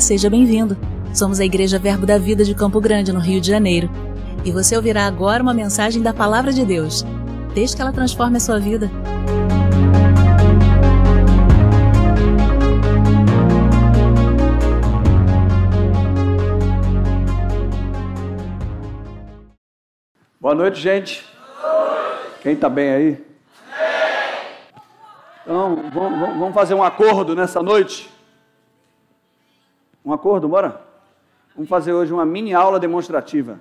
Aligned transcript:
Seja 0.00 0.28
bem-vindo. 0.28 0.76
Somos 1.14 1.40
a 1.40 1.44
Igreja 1.44 1.78
Verbo 1.78 2.04
da 2.04 2.18
Vida 2.18 2.44
de 2.44 2.54
Campo 2.54 2.80
Grande, 2.80 3.12
no 3.12 3.18
Rio 3.18 3.40
de 3.40 3.48
Janeiro. 3.48 3.90
E 4.44 4.52
você 4.52 4.76
ouvirá 4.76 5.06
agora 5.06 5.42
uma 5.42 5.54
mensagem 5.54 6.02
da 6.02 6.12
Palavra 6.12 6.52
de 6.52 6.64
Deus. 6.64 7.04
Desde 7.54 7.74
que 7.74 7.82
ela 7.82 7.92
transforme 7.92 8.36
a 8.36 8.40
sua 8.40 8.60
vida. 8.60 8.90
Boa 20.38 20.54
noite, 20.54 20.78
gente. 20.78 21.24
Quem 22.42 22.52
está 22.52 22.68
bem 22.68 22.90
aí? 22.90 23.26
Então, 25.42 25.90
vamos, 25.92 26.38
vamos 26.38 26.54
fazer 26.54 26.74
um 26.74 26.82
acordo 26.82 27.34
nessa 27.34 27.62
noite. 27.62 28.15
Um 30.06 30.12
acordo, 30.12 30.48
bora? 30.48 30.80
Vamos 31.52 31.68
fazer 31.68 31.92
hoje 31.92 32.12
uma 32.12 32.24
mini 32.24 32.54
aula 32.54 32.78
demonstrativa. 32.78 33.58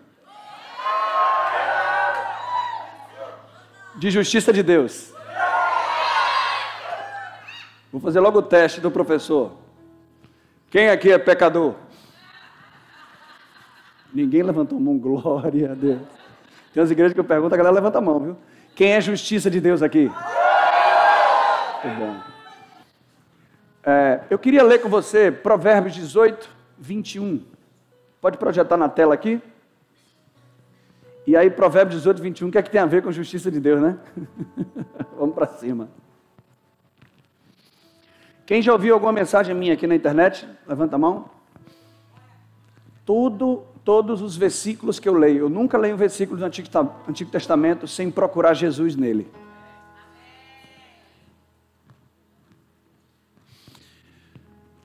De 3.95 4.11
justiça 4.11 4.53
de 4.53 4.61
Deus. 4.61 5.11
Vou 7.91 7.99
fazer 7.99 8.19
logo 8.19 8.37
o 8.37 8.43
teste 8.43 8.79
do 8.79 8.91
professor. 8.91 9.53
Quem 10.69 10.89
aqui 10.89 11.11
é 11.11 11.17
pecador? 11.17 11.73
Ninguém 14.13 14.43
levantou 14.43 14.77
a 14.77 14.81
mão, 14.81 14.99
glória 14.99 15.71
a 15.71 15.73
Deus. 15.73 16.01
Tem 16.71 16.83
umas 16.83 16.91
igrejas 16.91 17.13
que 17.13 17.19
eu 17.19 17.23
pergunto, 17.23 17.55
a 17.55 17.57
galera 17.57 17.73
levanta 17.73 17.97
a 17.97 18.01
mão, 18.01 18.19
viu? 18.19 18.37
Quem 18.75 18.91
é 18.91 19.01
justiça 19.01 19.49
de 19.49 19.59
Deus 19.59 19.81
aqui? 19.81 20.11
Muito 21.83 21.97
bom. 21.97 22.34
É, 23.85 24.21
eu 24.31 24.39
queria 24.39 24.63
ler 24.63 24.79
com 24.79 24.89
você 24.89 25.31
Provérbios 25.31 25.93
18, 25.93 26.49
21. 26.79 27.43
Pode 28.19 28.37
projetar 28.39 28.77
na 28.77 28.89
tela 28.89 29.13
aqui? 29.13 29.39
E 31.27 31.37
aí, 31.37 31.51
Provérbios 31.51 31.97
18, 31.97 32.21
21, 32.21 32.47
o 32.47 32.51
que 32.51 32.57
é 32.57 32.63
que 32.63 32.69
tem 32.69 32.81
a 32.81 32.85
ver 32.85 33.03
com 33.03 33.11
justiça 33.11 33.51
de 33.51 33.59
Deus, 33.59 33.79
né? 33.79 33.97
Vamos 35.17 35.35
para 35.35 35.45
cima. 35.47 35.89
Quem 38.45 38.61
já 38.61 38.73
ouviu 38.73 38.93
alguma 38.95 39.11
mensagem 39.11 39.55
minha 39.55 39.73
aqui 39.73 39.85
na 39.85 39.95
internet? 39.95 40.47
Levanta 40.67 40.95
a 40.95 40.99
mão. 40.99 41.29
Tudo, 43.05 43.63
todos 43.83 44.21
os 44.21 44.35
versículos 44.35 44.99
que 44.99 45.07
eu 45.07 45.13
leio, 45.13 45.41
eu 45.41 45.49
nunca 45.49 45.77
leio 45.77 45.93
um 45.93 45.97
versículo 45.97 46.39
do 46.39 46.45
Antigo, 46.45 46.67
Antigo 47.07 47.29
Testamento 47.29 47.87
sem 47.87 48.09
procurar 48.09 48.53
Jesus 48.55 48.95
nele. 48.95 49.27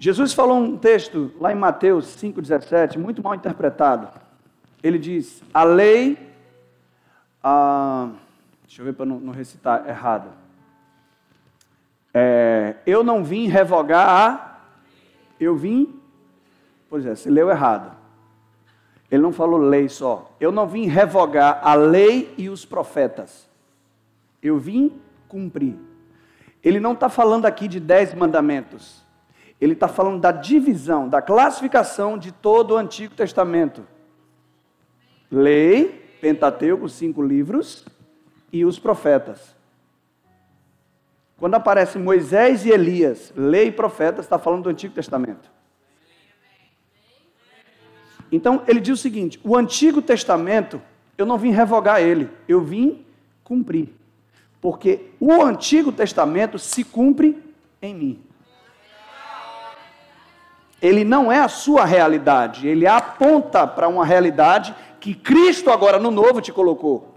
Jesus 0.01 0.33
falou 0.33 0.57
um 0.57 0.79
texto 0.79 1.31
lá 1.39 1.53
em 1.53 1.55
Mateus 1.55 2.17
5,17, 2.17 2.97
muito 2.97 3.23
mal 3.23 3.35
interpretado. 3.35 4.09
Ele 4.83 4.99
diz: 4.99 5.43
A 5.53 5.63
lei. 5.63 6.17
Deixa 8.67 8.81
eu 8.81 8.87
ver 8.87 8.95
para 8.95 9.05
não, 9.05 9.21
não, 9.21 9.31
recitar 9.31 9.87
errado. 9.87 10.31
É, 12.15 12.77
eu 12.87 13.05
não 13.05 13.23
vim 13.23 13.47
revogar 13.47 14.09
a. 14.09 14.61
Eu 15.39 15.55
vim. 15.55 16.01
Pois 16.89 17.05
é, 17.05 17.15
você 17.15 17.29
leu 17.29 17.51
errado. 17.51 17.95
Ele 19.11 19.21
não 19.21 19.35
falou 19.35 19.59
lei 19.59 19.87
só. 19.91 20.35
Eu 20.41 20.51
não 20.51 20.67
vim 20.67 20.87
revogar 20.87 21.61
a 21.63 21.75
lei 21.75 22.35
e 22.39 22.49
os 22.49 22.65
profetas. 22.65 23.47
Eu 24.43 24.59
vim 24.59 24.99
cumprir. 25.29 25.77
Ele 26.65 26.81
não 26.81 26.95
está 26.95 27.11
falando 27.11 27.45
aqui 27.45 27.69
de 27.69 27.79
dez 27.79 28.15
mandamentos. 28.15 29.10
Ele 29.61 29.75
está 29.75 29.87
falando 29.87 30.21
da 30.21 30.33
divisão, 30.33 31.09
da 31.09 31.21
classificação 31.21 32.17
de 32.17 32.33
todo 32.33 32.73
o 32.73 32.77
Antigo 32.77 33.15
Testamento: 33.15 33.87
lei, 35.31 36.17
Pentateuco, 36.21 36.89
cinco 36.89 37.23
livros, 37.23 37.85
e 38.53 38.65
os 38.65 38.79
profetas. 38.79 39.55
Quando 41.37 41.55
aparece 41.55 41.99
Moisés 41.99 42.65
e 42.65 42.71
Elias, 42.71 43.33
lei 43.37 43.69
e 43.69 43.73
profetas, 43.73 44.25
está 44.25 44.39
falando 44.39 44.65
do 44.65 44.71
Antigo 44.71 44.95
Testamento. 44.95 45.51
Então 48.33 48.63
ele 48.67 48.81
diz 48.81 48.99
o 48.99 49.03
seguinte: 49.03 49.39
o 49.45 49.57
Antigo 49.57 50.01
Testamento, 50.01 50.81
eu 51.19 51.27
não 51.27 51.37
vim 51.37 51.51
revogar 51.51 52.01
ele, 52.01 52.31
eu 52.49 52.63
vim 52.63 53.05
cumprir. 53.45 53.91
Porque 54.59 55.11
o 55.19 55.43
Antigo 55.43 55.93
Testamento 55.93 56.59
se 56.59 56.83
cumpre 56.83 57.43
em 57.83 57.95
mim 57.95 58.30
ele 60.81 61.05
não 61.05 61.31
é 61.31 61.41
a 61.41 61.49
sua 61.49 61.85
realidade, 61.85 62.67
ele 62.67 62.87
aponta 62.87 63.67
para 63.67 63.89
uma 63.89 64.05
realidade 64.05 64.75
que 64.99 65.15
Cristo 65.15 65.71
agora 65.71 65.99
no 65.99 66.11
novo 66.11 66.41
te 66.41 66.53
colocou. 66.53 67.15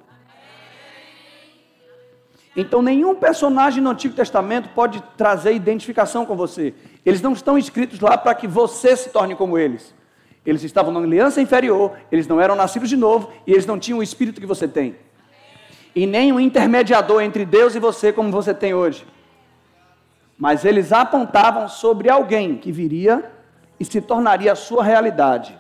Então 2.56 2.81
nenhum 2.81 3.16
personagem 3.16 3.81
no 3.81 3.90
Antigo 3.90 4.13
Testamento 4.13 4.69
pode 4.69 5.01
trazer 5.18 5.53
identificação 5.53 6.25
com 6.25 6.35
você. 6.35 6.74
Eles 7.06 7.22
não 7.22 7.34
estão 7.34 7.57
escritos 7.57 8.00
lá 8.00 8.18
para 8.18 8.35
que 8.35 8.47
você 8.47 8.96
se 8.96 9.09
torne 9.09 9.35
como 9.35 9.57
eles. 9.57 9.94
Eles 10.45 10.63
estavam 10.63 10.94
na 10.94 11.00
aliança 11.00 11.41
inferior, 11.41 11.94
eles 12.12 12.28
não 12.28 12.40
eram 12.40 12.56
nascidos 12.56 12.90
de 12.90 12.97
novo 12.97 13.31
e 13.47 13.53
eles 13.53 13.66
não 13.66 13.80
tinham 13.80 14.00
o 14.00 14.03
espírito 14.03 14.41
que 14.41 14.45
você 14.47 14.68
tem. 14.68 14.95
E 15.95 16.06
nem 16.06 16.31
um 16.31 16.40
intermediador 16.40 17.22
entre 17.22 17.45
Deus 17.45 17.75
e 17.75 17.80
você 17.80 18.12
como 18.12 18.30
você 18.30 18.53
tem 18.53 18.74
hoje. 18.74 19.06
Mas 20.38 20.66
eles 20.66 20.91
apontavam 20.91 21.68
sobre 21.69 22.09
alguém 22.09 22.57
que 22.57 22.72
viria 22.72 23.31
e 23.83 23.85
se 23.85 23.99
tornaria 23.99 24.53
a 24.53 24.55
sua 24.55 24.81
realidade. 24.81 25.59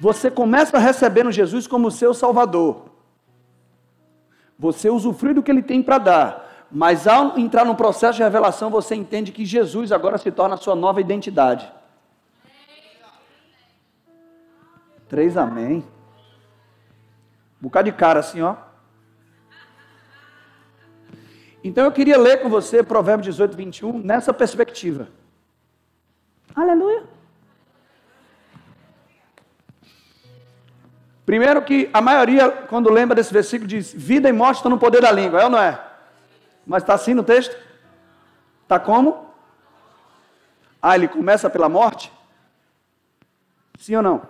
Você 0.00 0.28
começa 0.28 0.76
recebendo 0.78 1.30
Jesus 1.30 1.68
como 1.68 1.92
seu 1.92 2.12
Salvador. 2.12 2.90
Você 4.58 4.90
usufrui 4.90 5.32
do 5.32 5.44
que 5.44 5.50
ele 5.52 5.62
tem 5.62 5.80
para 5.80 5.98
dar. 5.98 6.66
Mas 6.68 7.06
ao 7.06 7.38
entrar 7.38 7.64
no 7.64 7.76
processo 7.76 8.16
de 8.16 8.24
revelação, 8.24 8.68
você 8.68 8.96
entende 8.96 9.30
que 9.30 9.46
Jesus 9.46 9.92
agora 9.92 10.18
se 10.18 10.32
torna 10.32 10.56
a 10.56 10.58
sua 10.58 10.74
nova 10.74 11.00
identidade. 11.00 11.72
Três 15.08 15.36
amém. 15.36 15.84
Um 17.60 17.62
bocado 17.62 17.88
de 17.88 17.96
cara 17.96 18.18
assim, 18.18 18.42
ó. 18.42 18.56
Então 21.62 21.84
eu 21.84 21.92
queria 21.92 22.18
ler 22.18 22.42
com 22.42 22.48
você 22.48 22.82
Provérbios 22.82 23.26
18, 23.26 23.56
21 23.56 23.98
nessa 23.98 24.34
perspectiva. 24.34 25.08
Aleluia. 26.54 27.04
Primeiro 31.26 31.62
que 31.62 31.88
a 31.92 32.00
maioria, 32.00 32.50
quando 32.50 32.90
lembra 32.90 33.14
desse 33.14 33.32
versículo, 33.32 33.66
diz: 33.66 33.92
vida 33.92 34.28
e 34.28 34.32
morte 34.32 34.56
estão 34.56 34.70
no 34.70 34.78
poder 34.78 35.00
da 35.00 35.10
língua, 35.10 35.40
é 35.40 35.44
ou 35.44 35.50
não 35.50 35.58
é? 35.58 35.82
Mas 36.66 36.82
está 36.82 36.94
assim 36.94 37.14
no 37.14 37.22
texto? 37.22 37.56
Está 38.62 38.78
como? 38.78 39.26
Ah, 40.80 40.94
ele 40.94 41.08
começa 41.08 41.48
pela 41.48 41.68
morte? 41.68 42.12
Sim 43.78 43.96
ou 43.96 44.02
não? 44.02 44.22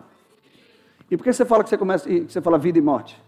E 1.10 1.16
por 1.16 1.24
que 1.24 1.32
você 1.32 1.44
fala 1.44 1.62
que 1.62 1.70
você 1.70 1.76
começa 1.76 2.08
que 2.08 2.20
você 2.32 2.40
fala 2.40 2.56
vida 2.58 2.78
e 2.78 2.82
morte? 2.82 3.20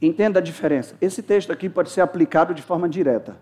Entenda 0.00 0.40
a 0.40 0.42
diferença. 0.42 0.96
Esse 1.00 1.22
texto 1.22 1.52
aqui 1.52 1.68
pode 1.68 1.90
ser 1.90 2.00
aplicado 2.00 2.52
de 2.52 2.62
forma 2.62 2.88
direta. 2.88 3.36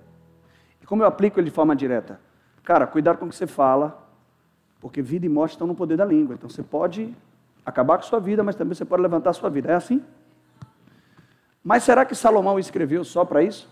Como 0.91 1.05
eu 1.05 1.07
aplico 1.07 1.39
ele 1.39 1.49
de 1.49 1.55
forma 1.55 1.77
direta? 1.77 2.21
Cara, 2.65 2.85
cuidado 2.85 3.17
com 3.17 3.27
o 3.27 3.29
que 3.29 3.37
você 3.37 3.47
fala, 3.47 4.05
porque 4.81 5.01
vida 5.01 5.25
e 5.25 5.29
morte 5.29 5.53
estão 5.53 5.65
no 5.65 5.73
poder 5.73 5.97
da 5.97 6.05
língua. 6.05 6.35
Então 6.35 6.51
você 6.51 6.65
pode 6.65 7.15
acabar 7.65 7.97
com 7.97 8.03
sua 8.03 8.19
vida, 8.19 8.43
mas 8.43 8.57
também 8.57 8.75
você 8.75 8.85
pode 8.85 9.01
levantar 9.01 9.31
a 9.31 9.33
sua 9.33 9.49
vida. 9.49 9.71
É 9.71 9.77
assim? 9.77 10.03
Mas 11.63 11.85
será 11.85 12.05
que 12.05 12.13
Salomão 12.13 12.59
escreveu 12.59 13.05
só 13.05 13.25
para 13.25 13.41
isso? 13.41 13.69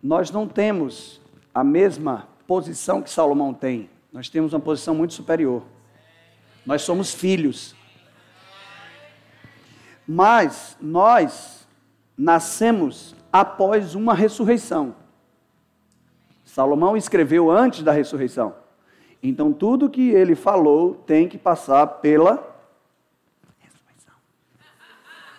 Nós 0.00 0.30
não 0.30 0.46
temos 0.46 1.20
a 1.52 1.64
mesma 1.64 2.28
posição 2.46 3.02
que 3.02 3.10
Salomão 3.10 3.52
tem. 3.52 3.90
Nós 4.12 4.28
temos 4.28 4.52
uma 4.52 4.60
posição 4.60 4.94
muito 4.94 5.14
superior. 5.14 5.64
Nós 6.64 6.82
somos 6.82 7.12
filhos. 7.12 7.74
Mas 10.06 10.76
nós 10.80 11.66
nascemos 12.16 13.14
após 13.32 13.94
uma 13.94 14.14
ressurreição. 14.14 14.94
Salomão 16.44 16.96
escreveu 16.96 17.50
antes 17.50 17.82
da 17.82 17.92
ressurreição. 17.92 18.54
Então 19.22 19.52
tudo 19.52 19.88
que 19.88 20.10
ele 20.10 20.34
falou 20.34 20.94
tem 21.06 21.28
que 21.28 21.38
passar 21.38 21.86
pela 21.86 22.32
ressurreição. 23.60 24.14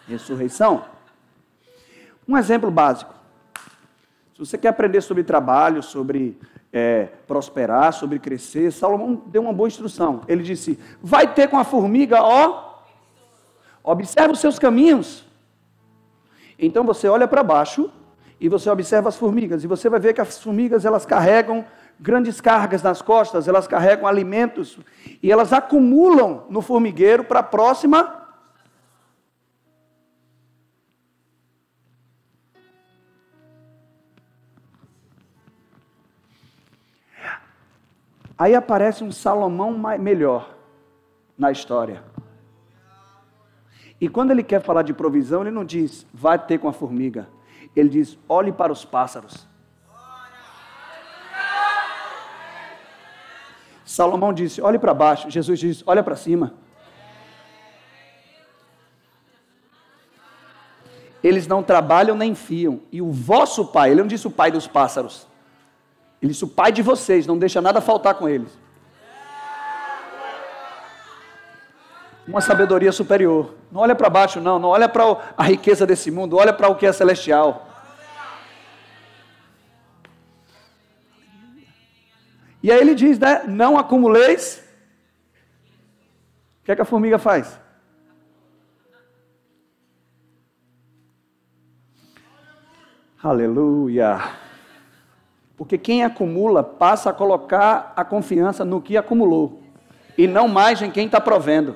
Ressurreição. 0.08 0.86
Um 2.28 2.38
exemplo 2.38 2.72
básico. 2.72 3.14
Se 4.34 4.40
você 4.40 4.58
quer 4.58 4.70
aprender 4.70 5.02
sobre 5.02 5.24
trabalho, 5.24 5.84
sobre 5.84 6.40
é, 6.72 7.10
prosperar, 7.28 7.94
sobre 7.94 8.18
crescer, 8.18 8.72
Salomão 8.72 9.22
deu 9.28 9.44
uma 9.44 9.54
boa 9.54 9.68
instrução. 9.68 10.22
Ele 10.28 10.42
disse: 10.42 10.80
Vai 11.02 11.32
ter 11.32 11.48
com 11.48 11.60
a 11.60 11.64
formiga, 11.64 12.24
ó, 12.24 12.73
Observe 13.84 14.32
os 14.32 14.40
seus 14.40 14.58
caminhos 14.58 15.26
Então 16.58 16.84
você 16.84 17.08
olha 17.08 17.28
para 17.28 17.44
baixo 17.44 17.92
e 18.40 18.48
você 18.50 18.70
observa 18.70 19.10
as 19.10 19.16
formigas 19.16 19.64
e 19.64 19.68
você 19.68 19.90
vai 19.90 20.00
ver 20.00 20.14
que 20.14 20.22
as 20.22 20.42
formigas 20.42 20.86
elas 20.86 21.06
carregam 21.06 21.66
grandes 22.00 22.42
cargas 22.42 22.82
nas 22.82 23.02
costas, 23.02 23.48
elas 23.48 23.68
carregam 23.68 24.08
alimentos 24.08 24.78
e 25.22 25.32
elas 25.32 25.54
acumulam 25.54 26.46
no 26.50 26.62
formigueiro 26.62 27.24
para 27.24 27.40
a 27.40 27.44
próxima 27.44 28.24
Aí 38.38 38.56
aparece 38.56 39.04
um 39.04 39.12
Salomão 39.12 39.72
melhor 39.98 40.54
na 41.38 41.50
história. 41.50 42.13
E 44.04 44.10
quando 44.10 44.32
ele 44.32 44.44
quer 44.44 44.62
falar 44.62 44.82
de 44.82 44.94
provisão, 44.94 45.44
ele 45.44 45.50
não 45.50 45.64
diz, 45.64 46.06
vai 46.14 46.38
ter 46.38 46.58
com 46.58 46.68
a 46.68 46.74
formiga. 46.74 47.30
Ele 47.74 47.88
diz, 47.88 48.20
olhe 48.28 48.52
para 48.52 48.70
os 48.70 48.84
pássaros. 48.84 49.48
Salomão 53.86 54.34
disse, 54.34 54.62
olhe 54.62 54.78
para 54.78 54.94
baixo. 54.94 55.30
Jesus 55.30 55.58
disse, 55.58 55.84
olha 55.88 56.04
para 56.04 56.18
cima. 56.18 56.54
Eles 61.24 61.48
não 61.48 61.64
trabalham 61.64 62.18
nem 62.18 62.36
fiam. 62.36 62.82
E 62.92 63.02
o 63.02 63.10
vosso 63.10 63.68
pai, 63.68 63.92
ele 63.92 64.02
não 64.02 64.08
disse 64.10 64.28
o 64.28 64.32
pai 64.32 64.52
dos 64.52 64.68
pássaros. 64.68 65.26
Ele 66.22 66.34
disse: 66.34 66.44
O 66.44 66.50
pai 66.50 66.74
de 66.74 66.82
vocês 66.82 67.26
não 67.26 67.38
deixa 67.38 67.62
nada 67.62 67.80
faltar 67.80 68.16
com 68.16 68.28
eles. 68.28 68.52
Uma 72.28 72.42
sabedoria 72.42 72.92
superior. 72.92 73.54
Não 73.72 73.82
olha 73.82 73.96
para 73.96 74.10
baixo, 74.10 74.40
não. 74.40 74.58
Não 74.58 74.70
olha 74.70 74.88
para 74.88 75.04
a 75.38 75.44
riqueza 75.44 75.86
desse 75.86 76.10
mundo. 76.10 76.38
Olha 76.38 76.54
para 76.54 76.70
o 76.70 76.76
que 76.76 76.86
é 76.86 76.94
celestial. 76.94 77.68
E 82.62 82.72
aí 82.72 82.80
ele 82.80 82.96
diz, 82.96 83.20
né? 83.20 83.44
Não 83.46 83.78
acumuleis. 83.78 84.64
O 86.62 86.66
que 86.66 86.72
é 86.72 86.76
que 86.76 86.82
a 86.82 86.86
formiga 86.86 87.20
faz? 87.20 87.60
Aleluia. 93.22 94.22
Porque 95.58 95.78
quem 95.78 96.04
acumula 96.04 96.64
passa 96.64 97.10
a 97.10 97.14
colocar 97.14 97.94
a 97.96 98.04
confiança 98.04 98.64
no 98.64 98.82
que 98.82 98.98
acumulou 98.98 99.62
e 100.18 100.28
não 100.28 100.48
mais 100.48 100.82
em 100.82 100.90
quem 100.92 101.06
está 101.06 101.20
provendo. 101.20 101.76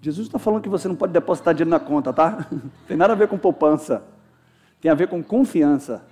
Jesus 0.00 0.26
está 0.26 0.38
falando 0.38 0.62
que 0.62 0.68
você 0.68 0.88
não 0.88 0.96
pode 0.96 1.12
depositar 1.12 1.52
dinheiro 1.54 1.70
na 1.70 1.80
conta, 1.80 2.12
tá? 2.12 2.46
Tem 2.88 2.96
nada 2.96 3.12
a 3.12 3.16
ver 3.16 3.28
com 3.28 3.36
poupança. 3.36 4.02
Tem 4.80 4.90
a 4.90 4.94
ver 4.94 5.08
com 5.08 5.22
confiança. 5.22 6.02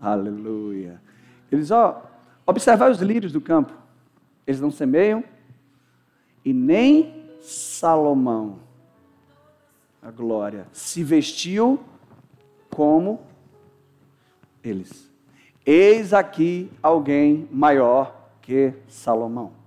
Aleluia. 0.00 1.00
Eles, 1.52 1.70
ó, 1.70 2.02
observar 2.46 2.90
os 2.90 3.00
lírios 3.00 3.32
do 3.32 3.40
campo. 3.40 3.72
Eles 4.46 4.60
não 4.60 4.70
semeiam 4.70 5.22
e 6.44 6.52
nem 6.52 7.20
Salomão, 7.40 8.58
a 10.02 10.10
glória, 10.10 10.66
se 10.72 11.04
vestiu 11.04 11.80
como 12.70 13.20
eles. 14.62 15.10
Eis 15.64 16.12
aqui 16.12 16.70
alguém 16.82 17.48
maior 17.50 18.30
que 18.40 18.74
Salomão. 18.88 19.59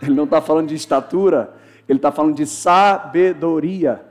Ele 0.00 0.14
não 0.14 0.24
está 0.24 0.40
falando 0.40 0.68
de 0.68 0.74
estatura, 0.74 1.54
ele 1.88 1.98
está 1.98 2.10
falando 2.10 2.34
de 2.34 2.46
sabedoria. 2.46 4.04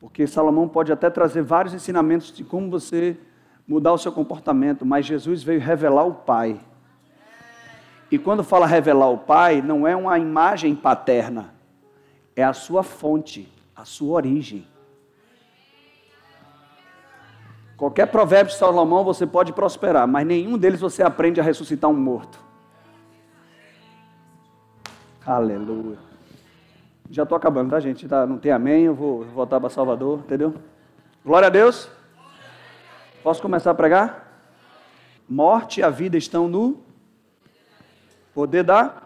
Porque 0.00 0.26
Salomão 0.26 0.68
pode 0.68 0.92
até 0.92 1.10
trazer 1.10 1.42
vários 1.42 1.74
ensinamentos 1.74 2.32
de 2.32 2.44
como 2.44 2.70
você 2.70 3.16
mudar 3.66 3.92
o 3.92 3.98
seu 3.98 4.10
comportamento, 4.10 4.86
mas 4.86 5.04
Jesus 5.04 5.42
veio 5.42 5.60
revelar 5.60 6.04
o 6.04 6.14
Pai. 6.14 6.58
E 8.10 8.18
quando 8.18 8.42
fala 8.42 8.66
revelar 8.66 9.10
o 9.10 9.18
Pai, 9.18 9.60
não 9.60 9.86
é 9.86 9.94
uma 9.94 10.18
imagem 10.18 10.74
paterna, 10.74 11.52
é 12.34 12.42
a 12.42 12.54
sua 12.54 12.82
fonte, 12.82 13.52
a 13.76 13.84
sua 13.84 14.14
origem. 14.14 14.66
Qualquer 17.78 18.06
provérbio 18.06 18.52
de 18.52 18.58
Salomão 18.58 19.04
você 19.04 19.24
pode 19.24 19.52
prosperar, 19.52 20.06
mas 20.08 20.26
nenhum 20.26 20.58
deles 20.58 20.80
você 20.80 21.00
aprende 21.00 21.40
a 21.40 21.44
ressuscitar 21.44 21.88
um 21.88 21.94
morto. 21.94 22.38
Aleluia. 25.24 25.96
Já 27.08 27.22
estou 27.22 27.36
acabando, 27.36 27.70
tá, 27.70 27.78
gente? 27.78 28.08
Tá, 28.08 28.26
não 28.26 28.36
tem 28.36 28.50
amém, 28.50 28.82
eu 28.82 28.94
vou 28.94 29.24
voltar 29.26 29.60
para 29.60 29.70
Salvador, 29.70 30.18
entendeu? 30.18 30.54
Glória 31.24 31.46
a 31.46 31.50
Deus. 31.50 31.88
Posso 33.22 33.40
começar 33.40 33.70
a 33.70 33.74
pregar? 33.74 34.26
Morte 35.28 35.78
e 35.78 35.82
a 35.84 35.88
vida 35.88 36.16
estão 36.16 36.48
no 36.48 36.82
Poder 38.34 38.64
da. 38.64 39.02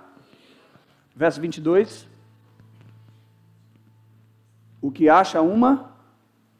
Verso 1.14 1.40
22. 1.40 2.06
O 4.80 4.90
que 4.90 5.10
acha 5.10 5.42
uma. 5.42 5.92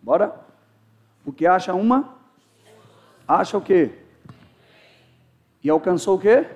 Bora? 0.02 0.42
O 1.24 1.32
que 1.32 1.46
acha 1.46 1.74
uma. 1.74 2.16
Acha 3.26 3.56
o 3.56 3.60
quê? 3.60 3.90
E 5.62 5.70
alcançou 5.70 6.16
o 6.16 6.20
quê? 6.20 6.46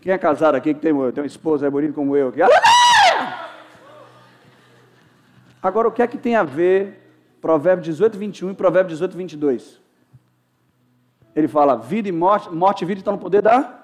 Quem 0.00 0.12
é 0.12 0.18
casado 0.18 0.56
aqui 0.56 0.74
que 0.74 0.80
tem, 0.80 0.92
tem 1.12 1.22
uma 1.22 1.26
esposa 1.26 1.66
é 1.66 1.70
bonita 1.70 1.92
como 1.92 2.16
eu 2.16 2.28
aqui? 2.28 2.42
Aleluia! 2.42 2.62
Agora, 5.62 5.86
o 5.86 5.92
que 5.92 6.02
é 6.02 6.06
que 6.08 6.18
tem 6.18 6.34
a 6.34 6.42
ver 6.42 6.98
Provérbio 7.40 7.84
18, 7.84 8.18
21 8.18 8.50
e 8.50 8.54
Provérbio 8.54 8.90
18, 8.90 9.16
22? 9.16 9.80
Ele 11.36 11.46
fala: 11.46 11.76
vida 11.76 12.08
e 12.08 12.12
morte, 12.12 12.50
morte 12.50 12.82
e 12.82 12.84
vida 12.84 13.00
estão 13.00 13.14
no 13.14 13.18
poder 13.20 13.42
da 13.42 13.82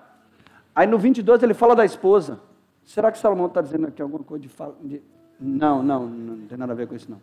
Aí 0.74 0.86
no 0.86 0.96
22 0.96 1.42
ele 1.42 1.54
fala 1.54 1.74
da 1.74 1.84
esposa. 1.84 2.40
Será 2.84 3.10
que 3.10 3.18
Salomão 3.18 3.46
está 3.46 3.60
dizendo 3.60 3.88
aqui 3.88 4.00
alguma 4.00 4.22
coisa 4.22 4.46
de, 4.46 4.48
de... 4.88 5.02
Não, 5.38 5.82
não, 5.82 6.06
não 6.06 6.46
tem 6.46 6.56
nada 6.56 6.72
a 6.72 6.76
ver 6.76 6.86
com 6.86 6.94
isso 6.94 7.10
não. 7.10 7.20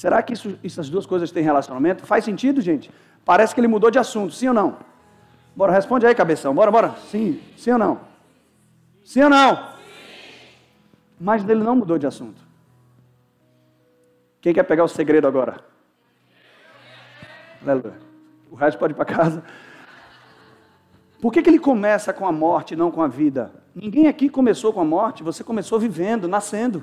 Será 0.00 0.22
que 0.22 0.32
isso, 0.32 0.58
essas 0.64 0.88
duas 0.88 1.04
coisas 1.04 1.30
têm 1.30 1.44
relacionamento? 1.44 2.06
Faz 2.06 2.24
sentido, 2.24 2.62
gente? 2.62 2.90
Parece 3.22 3.54
que 3.54 3.60
ele 3.60 3.68
mudou 3.68 3.90
de 3.90 3.98
assunto, 3.98 4.32
sim 4.32 4.48
ou 4.48 4.54
não? 4.54 4.78
Bora, 5.54 5.72
responde 5.72 6.06
aí, 6.06 6.14
cabeção. 6.14 6.54
Bora, 6.54 6.70
bora. 6.70 6.94
Sim, 7.10 7.38
sim 7.54 7.70
ou 7.72 7.78
não? 7.78 8.00
Sim 9.04 9.24
ou 9.24 9.28
não? 9.28 9.56
Sim. 9.56 9.62
Mas 11.20 11.46
ele 11.46 11.62
não 11.62 11.76
mudou 11.76 11.98
de 11.98 12.06
assunto. 12.06 12.40
Quem 14.40 14.54
quer 14.54 14.62
pegar 14.62 14.84
o 14.84 14.88
segredo 14.88 15.28
agora? 15.28 15.62
Aleluia. 17.62 17.98
O 18.50 18.54
resto 18.56 18.78
pode 18.78 18.94
ir 18.94 18.96
para 18.96 19.04
casa. 19.04 19.44
Por 21.20 21.30
que, 21.30 21.42
que 21.42 21.50
ele 21.50 21.58
começa 21.58 22.10
com 22.10 22.26
a 22.26 22.32
morte 22.32 22.72
e 22.72 22.76
não 22.76 22.90
com 22.90 23.02
a 23.02 23.06
vida? 23.06 23.52
Ninguém 23.74 24.08
aqui 24.08 24.30
começou 24.30 24.72
com 24.72 24.80
a 24.80 24.84
morte, 24.84 25.22
você 25.22 25.44
começou 25.44 25.78
vivendo, 25.78 26.26
nascendo. 26.26 26.82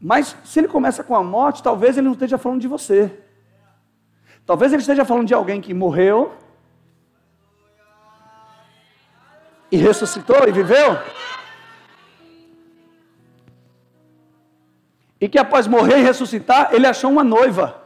Mas 0.00 0.34
se 0.44 0.58
ele 0.58 0.68
começa 0.68 1.04
com 1.04 1.14
a 1.14 1.22
morte, 1.22 1.62
talvez 1.62 1.98
ele 1.98 2.06
não 2.06 2.14
esteja 2.14 2.38
falando 2.38 2.60
de 2.60 2.68
você. 2.68 3.22
Talvez 4.46 4.72
ele 4.72 4.80
esteja 4.80 5.04
falando 5.04 5.26
de 5.26 5.34
alguém 5.34 5.60
que 5.60 5.74
morreu 5.74 6.32
e 9.70 9.76
ressuscitou 9.76 10.48
e 10.48 10.52
viveu. 10.52 10.98
E 15.20 15.28
que 15.28 15.38
após 15.38 15.66
morrer 15.66 15.98
e 15.98 16.02
ressuscitar, 16.02 16.70
ele 16.72 16.86
achou 16.86 17.10
uma 17.10 17.22
noiva. 17.22 17.82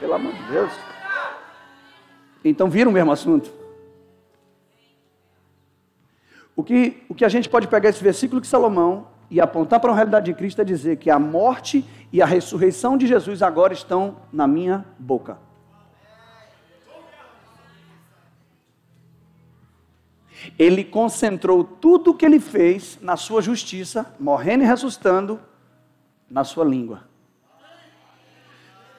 Pelo 0.00 0.14
amor 0.14 0.32
de 0.32 0.42
Deus. 0.44 0.72
Então 2.44 2.68
vira 2.68 2.90
o 2.90 2.92
mesmo 2.92 3.12
assunto. 3.12 3.57
O 6.58 6.64
que, 6.64 7.04
o 7.08 7.14
que 7.14 7.24
a 7.24 7.28
gente 7.28 7.48
pode 7.48 7.68
pegar 7.68 7.88
esse 7.88 8.02
versículo 8.02 8.40
de 8.40 8.48
Salomão 8.48 9.06
e 9.30 9.40
apontar 9.40 9.78
para 9.78 9.92
a 9.92 9.94
realidade 9.94 10.26
de 10.26 10.34
Cristo 10.34 10.60
é 10.60 10.64
dizer 10.64 10.96
que 10.96 11.08
a 11.08 11.16
morte 11.16 11.84
e 12.12 12.20
a 12.20 12.26
ressurreição 12.26 12.98
de 12.98 13.06
Jesus 13.06 13.42
agora 13.42 13.72
estão 13.72 14.16
na 14.32 14.44
minha 14.48 14.84
boca. 14.98 15.38
Ele 20.58 20.82
concentrou 20.82 21.62
tudo 21.62 22.10
o 22.10 22.14
que 22.14 22.26
ele 22.26 22.40
fez 22.40 22.98
na 23.00 23.16
sua 23.16 23.40
justiça, 23.40 24.12
morrendo 24.18 24.64
e 24.64 24.66
ressuscitando, 24.66 25.38
na 26.28 26.42
sua 26.42 26.64
língua. 26.64 27.04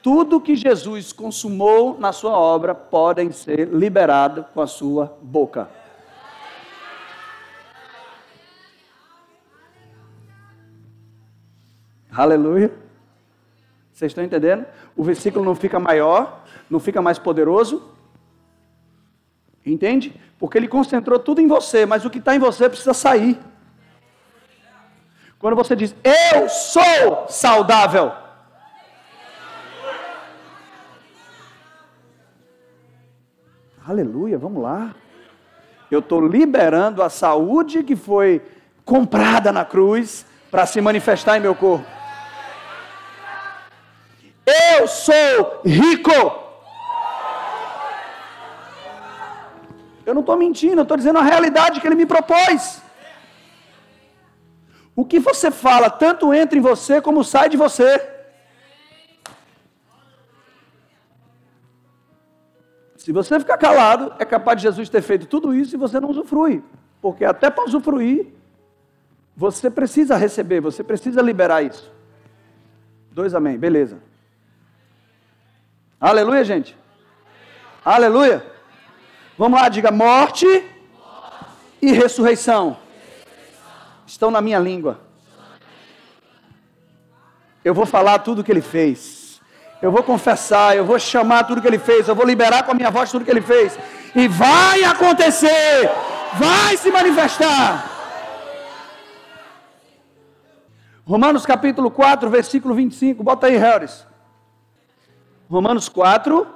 Tudo 0.02 0.40
que 0.40 0.56
Jesus 0.56 1.12
consumou 1.12 1.98
na 2.00 2.10
sua 2.10 2.32
obra 2.32 2.74
podem 2.74 3.30
ser 3.30 3.68
liberado 3.68 4.46
com 4.54 4.62
a 4.62 4.66
sua 4.66 5.18
boca. 5.20 5.79
Aleluia. 12.12 12.72
Vocês 13.92 14.10
estão 14.10 14.24
entendendo? 14.24 14.64
O 14.96 15.04
versículo 15.04 15.44
não 15.44 15.54
fica 15.54 15.78
maior, 15.78 16.44
não 16.68 16.80
fica 16.80 17.02
mais 17.02 17.18
poderoso. 17.18 17.82
Entende? 19.64 20.18
Porque 20.38 20.56
ele 20.56 20.68
concentrou 20.68 21.18
tudo 21.18 21.40
em 21.40 21.46
você, 21.46 21.84
mas 21.84 22.04
o 22.04 22.10
que 22.10 22.18
está 22.18 22.34
em 22.34 22.38
você 22.38 22.68
precisa 22.68 22.94
sair. 22.94 23.38
Quando 25.38 25.54
você 25.54 25.76
diz, 25.76 25.94
eu 26.02 26.48
sou 26.48 27.26
saudável. 27.28 28.12
Aleluia, 33.86 34.38
vamos 34.38 34.62
lá. 34.62 34.94
Eu 35.90 36.00
estou 36.00 36.26
liberando 36.26 37.02
a 37.02 37.10
saúde 37.10 37.82
que 37.82 37.96
foi 37.96 38.42
comprada 38.84 39.50
na 39.50 39.64
cruz 39.64 40.24
para 40.50 40.64
se 40.66 40.80
manifestar 40.80 41.36
em 41.36 41.40
meu 41.40 41.54
corpo. 41.54 41.99
Eu 44.50 44.86
sou 44.88 45.60
rico. 45.64 46.10
Eu 50.04 50.14
não 50.14 50.20
estou 50.20 50.36
mentindo, 50.36 50.80
eu 50.80 50.82
estou 50.82 50.96
dizendo 50.96 51.18
a 51.18 51.22
realidade 51.22 51.80
que 51.80 51.86
ele 51.86 51.94
me 51.94 52.06
propôs. 52.06 52.82
O 54.96 55.04
que 55.04 55.20
você 55.20 55.50
fala 55.50 55.88
tanto 55.88 56.34
entra 56.34 56.58
em 56.58 56.62
você 56.62 57.00
como 57.00 57.22
sai 57.22 57.48
de 57.48 57.56
você. 57.56 57.88
Se 62.96 63.12
você 63.12 63.38
ficar 63.40 63.56
calado, 63.56 64.12
é 64.18 64.24
capaz 64.24 64.56
de 64.58 64.62
Jesus 64.64 64.88
ter 64.88 65.00
feito 65.00 65.26
tudo 65.26 65.54
isso 65.54 65.74
e 65.74 65.78
você 65.78 65.98
não 66.00 66.10
usufrui. 66.10 66.62
Porque 67.00 67.24
até 67.24 67.48
para 67.48 67.64
usufruir, 67.64 68.26
você 69.34 69.70
precisa 69.70 70.16
receber, 70.16 70.60
você 70.60 70.84
precisa 70.84 71.22
liberar 71.22 71.62
isso. 71.62 71.90
Dois 73.10 73.34
amém, 73.34 73.56
beleza. 73.56 74.09
Aleluia, 76.00 76.42
gente. 76.42 76.74
Aleluia. 77.84 78.42
Vamos 79.36 79.60
lá, 79.60 79.68
diga 79.68 79.90
morte, 79.90 80.46
e 81.80 81.92
ressurreição. 81.92 82.78
Estão 84.06 84.30
na 84.30 84.40
minha 84.40 84.58
língua. 84.58 84.98
Eu 87.62 87.74
vou 87.74 87.84
falar 87.84 88.20
tudo 88.20 88.40
o 88.40 88.44
que 88.44 88.50
ele 88.50 88.62
fez. 88.62 89.40
Eu 89.82 89.92
vou 89.92 90.02
confessar, 90.02 90.74
eu 90.74 90.84
vou 90.84 90.98
chamar 90.98 91.44
tudo 91.44 91.60
que 91.60 91.68
ele 91.68 91.78
fez, 91.78 92.08
eu 92.08 92.14
vou 92.14 92.26
liberar 92.26 92.62
com 92.62 92.70
a 92.72 92.74
minha 92.74 92.90
voz 92.90 93.10
tudo 93.10 93.24
que 93.24 93.30
ele 93.30 93.42
fez. 93.42 93.78
E 94.14 94.26
vai 94.26 94.82
acontecer, 94.84 95.90
vai 96.34 96.76
se 96.78 96.90
manifestar. 96.90 97.88
Romanos 101.04 101.44
capítulo 101.44 101.90
4, 101.90 102.30
versículo 102.30 102.74
25. 102.74 103.22
Bota 103.22 103.48
aí, 103.48 103.56
Harris. 103.56 104.09
Romanos 105.50 105.88
4, 105.88 106.46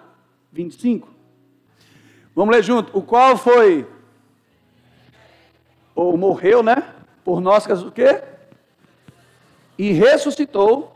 25. 0.52 1.08
Vamos 2.34 2.54
ler 2.54 2.62
junto. 2.62 2.96
O 2.96 3.02
qual 3.02 3.36
foi, 3.36 3.86
ou 5.94 6.16
morreu, 6.16 6.62
né? 6.62 6.94
Por 7.24 7.40
nós, 7.40 7.66
o 7.82 7.90
quê? 7.90 8.22
E 9.76 9.90
ressuscitou 9.90 10.94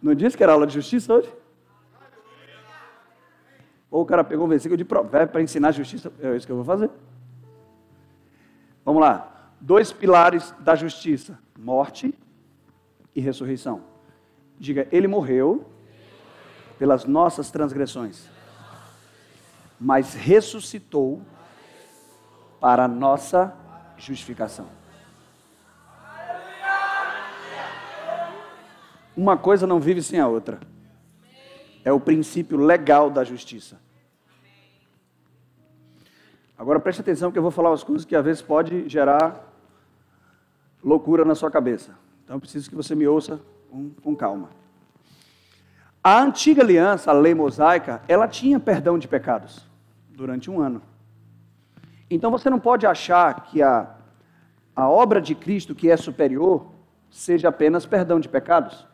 não 0.00 0.14
disse 0.14 0.36
que 0.36 0.42
era 0.42 0.52
aula 0.52 0.66
de 0.66 0.74
justiça 0.74 1.14
hoje? 1.14 1.32
Ou 3.90 4.02
o 4.02 4.06
cara 4.06 4.22
pegou 4.22 4.44
um 4.44 4.48
versículo 4.48 4.76
de 4.76 4.84
provérbio 4.84 5.32
para 5.32 5.42
ensinar 5.42 5.72
justiça? 5.72 6.12
É 6.20 6.36
isso 6.36 6.44
que 6.44 6.52
eu 6.52 6.56
vou 6.56 6.64
fazer. 6.64 6.90
Vamos 8.84 9.00
lá. 9.00 9.50
Dois 9.58 9.92
pilares 9.92 10.54
da 10.60 10.74
justiça: 10.74 11.38
morte 11.58 12.14
e 13.14 13.20
ressurreição. 13.20 13.93
Diga, 14.58 14.88
ele 14.92 15.08
morreu 15.08 15.66
pelas 16.78 17.04
nossas 17.04 17.50
transgressões, 17.50 18.28
mas 19.78 20.14
ressuscitou 20.14 21.22
para 22.60 22.84
a 22.84 22.88
nossa 22.88 23.54
justificação. 23.96 24.66
Uma 29.16 29.36
coisa 29.36 29.66
não 29.66 29.78
vive 29.78 30.02
sem 30.02 30.18
a 30.18 30.26
outra. 30.26 30.58
É 31.84 31.92
o 31.92 32.00
princípio 32.00 32.56
legal 32.56 33.10
da 33.10 33.22
justiça. 33.22 33.78
Agora 36.56 36.80
preste 36.80 37.00
atenção 37.00 37.30
que 37.30 37.38
eu 37.38 37.42
vou 37.42 37.50
falar 37.50 37.70
umas 37.70 37.84
coisas 37.84 38.04
que 38.04 38.16
às 38.16 38.24
vezes 38.24 38.42
pode 38.42 38.88
gerar 38.88 39.52
loucura 40.82 41.24
na 41.24 41.34
sua 41.34 41.50
cabeça. 41.50 41.96
Então 42.24 42.40
preciso 42.40 42.70
que 42.70 42.76
você 42.76 42.94
me 42.94 43.06
ouça 43.06 43.40
com, 43.74 43.90
com 43.90 44.14
calma. 44.14 44.50
A 46.02 46.20
antiga 46.20 46.62
aliança, 46.62 47.10
a 47.10 47.14
lei 47.14 47.34
mosaica, 47.34 48.02
ela 48.06 48.28
tinha 48.28 48.60
perdão 48.60 48.96
de 48.96 49.08
pecados 49.08 49.66
durante 50.10 50.48
um 50.48 50.60
ano. 50.60 50.80
Então 52.08 52.30
você 52.30 52.48
não 52.48 52.60
pode 52.60 52.86
achar 52.86 53.42
que 53.46 53.60
a, 53.60 53.92
a 54.76 54.88
obra 54.88 55.20
de 55.20 55.34
Cristo, 55.34 55.74
que 55.74 55.90
é 55.90 55.96
superior, 55.96 56.70
seja 57.10 57.48
apenas 57.48 57.84
perdão 57.84 58.20
de 58.20 58.28
pecados. 58.28 58.86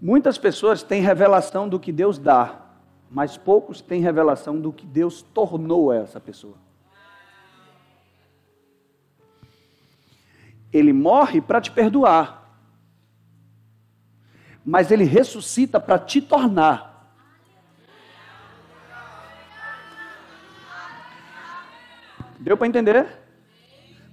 Muitas 0.00 0.36
pessoas 0.36 0.82
têm 0.82 1.00
revelação 1.00 1.66
do 1.68 1.80
que 1.80 1.90
Deus 1.90 2.18
dá, 2.18 2.67
mas 3.10 3.36
poucos 3.36 3.80
têm 3.80 4.00
revelação 4.00 4.60
do 4.60 4.72
que 4.72 4.86
Deus 4.86 5.22
tornou 5.22 5.92
essa 5.92 6.20
pessoa. 6.20 6.56
Ele 10.72 10.92
morre 10.92 11.40
para 11.40 11.60
te 11.60 11.70
perdoar, 11.70 12.46
mas 14.64 14.90
ele 14.90 15.04
ressuscita 15.04 15.80
para 15.80 15.98
te 15.98 16.20
tornar. 16.20 16.88
Deu 22.38 22.56
para 22.56 22.66
entender? 22.66 23.18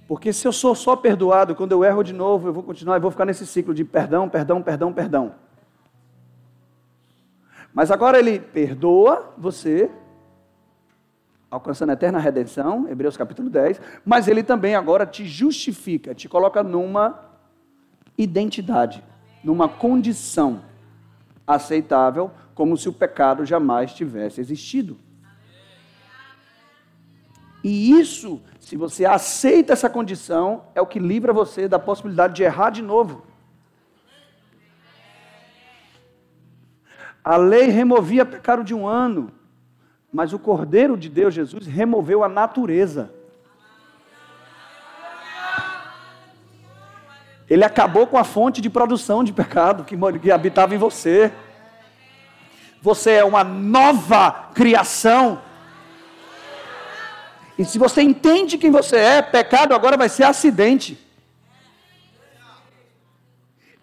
Porque 0.08 0.32
se 0.32 0.46
eu 0.46 0.52
sou 0.52 0.74
só 0.74 0.96
perdoado, 0.96 1.54
quando 1.54 1.72
eu 1.72 1.84
erro 1.84 2.02
de 2.02 2.12
novo, 2.12 2.48
eu 2.48 2.52
vou 2.52 2.62
continuar, 2.62 2.96
eu 2.96 3.00
vou 3.00 3.10
ficar 3.10 3.24
nesse 3.24 3.46
ciclo 3.46 3.74
de 3.74 3.84
perdão, 3.84 4.28
perdão, 4.28 4.62
perdão, 4.62 4.92
perdão. 4.92 5.45
Mas 7.76 7.90
agora 7.90 8.18
ele 8.18 8.40
perdoa 8.40 9.34
você, 9.36 9.90
alcançando 11.50 11.90
a 11.90 11.92
eterna 11.92 12.18
redenção, 12.18 12.88
Hebreus 12.88 13.18
capítulo 13.18 13.50
10, 13.50 13.78
mas 14.02 14.28
ele 14.28 14.42
também 14.42 14.74
agora 14.74 15.04
te 15.04 15.26
justifica, 15.26 16.14
te 16.14 16.26
coloca 16.26 16.62
numa 16.62 17.20
identidade, 18.16 19.04
numa 19.44 19.68
condição 19.68 20.62
aceitável, 21.46 22.30
como 22.54 22.78
se 22.78 22.88
o 22.88 22.94
pecado 22.94 23.44
jamais 23.44 23.92
tivesse 23.92 24.40
existido. 24.40 24.96
E 27.62 27.90
isso, 27.92 28.40
se 28.58 28.74
você 28.74 29.04
aceita 29.04 29.74
essa 29.74 29.90
condição, 29.90 30.62
é 30.74 30.80
o 30.80 30.86
que 30.86 30.98
livra 30.98 31.30
você 31.30 31.68
da 31.68 31.78
possibilidade 31.78 32.36
de 32.36 32.42
errar 32.42 32.70
de 32.70 32.80
novo. 32.80 33.26
A 37.26 37.36
lei 37.36 37.70
removia 37.70 38.24
pecado 38.24 38.62
de 38.62 38.72
um 38.72 38.86
ano, 38.86 39.32
mas 40.12 40.32
o 40.32 40.38
Cordeiro 40.38 40.96
de 40.96 41.08
Deus, 41.08 41.34
Jesus, 41.34 41.66
removeu 41.66 42.22
a 42.22 42.28
natureza. 42.28 43.12
Ele 47.50 47.64
acabou 47.64 48.06
com 48.06 48.16
a 48.16 48.22
fonte 48.22 48.60
de 48.60 48.70
produção 48.70 49.24
de 49.24 49.32
pecado 49.32 49.82
que, 49.82 49.96
que 50.20 50.30
habitava 50.30 50.72
em 50.76 50.78
você. 50.78 51.32
Você 52.80 53.14
é 53.14 53.24
uma 53.24 53.42
nova 53.42 54.50
criação. 54.54 55.42
E 57.58 57.64
se 57.64 57.76
você 57.76 58.02
entende 58.02 58.56
quem 58.56 58.70
você 58.70 58.98
é, 58.98 59.20
pecado 59.20 59.74
agora 59.74 59.96
vai 59.96 60.08
ser 60.08 60.22
acidente. 60.22 61.04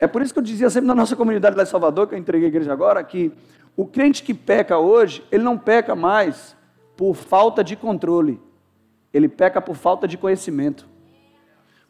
É 0.04 0.08
por 0.08 0.22
isso 0.22 0.34
que 0.34 0.40
eu 0.40 0.44
dizia 0.44 0.70
sempre 0.70 0.86
na 0.86 0.94
nossa 0.94 1.16
comunidade 1.16 1.56
lá 1.56 1.64
em 1.64 1.66
Salvador, 1.66 2.10
que 2.10 2.14
eu 2.14 2.20
entreguei 2.20 2.48
a 2.48 2.50
igreja 2.50 2.74
agora, 2.74 3.02
que 3.06 3.32
o 3.74 3.86
crente 3.86 4.22
que 4.22 4.34
peca 4.34 4.78
hoje, 4.78 5.24
ele 5.32 5.46
não 5.46 5.58
peca 5.58 5.96
mais 5.96 6.58
por 6.98 7.14
falta 7.14 7.64
de 7.64 7.78
controle, 7.78 8.38
ele 9.14 9.30
peca 9.30 9.62
por 9.62 9.78
falta 9.78 10.06
de 10.06 10.18
conhecimento. 10.18 10.86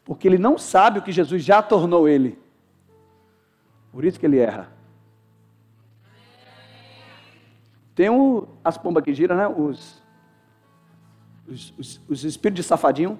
Porque 0.04 0.28
ele 0.28 0.38
não 0.38 0.56
sabe 0.56 1.00
o 1.00 1.02
que 1.02 1.10
Jesus 1.10 1.42
já 1.42 1.60
tornou 1.60 2.08
ele. 2.08 2.38
Por 3.90 4.04
isso 4.04 4.20
que 4.20 4.26
ele 4.26 4.38
erra. 4.38 4.68
Tem 7.96 8.10
o, 8.10 8.46
as 8.62 8.78
pombas 8.78 9.02
que 9.02 9.12
giram, 9.12 9.34
né? 9.34 9.48
Os, 9.48 10.00
os, 11.48 11.74
os, 11.76 12.00
os 12.08 12.24
espíritos 12.24 12.64
de 12.64 12.68
safadinho 12.68 13.18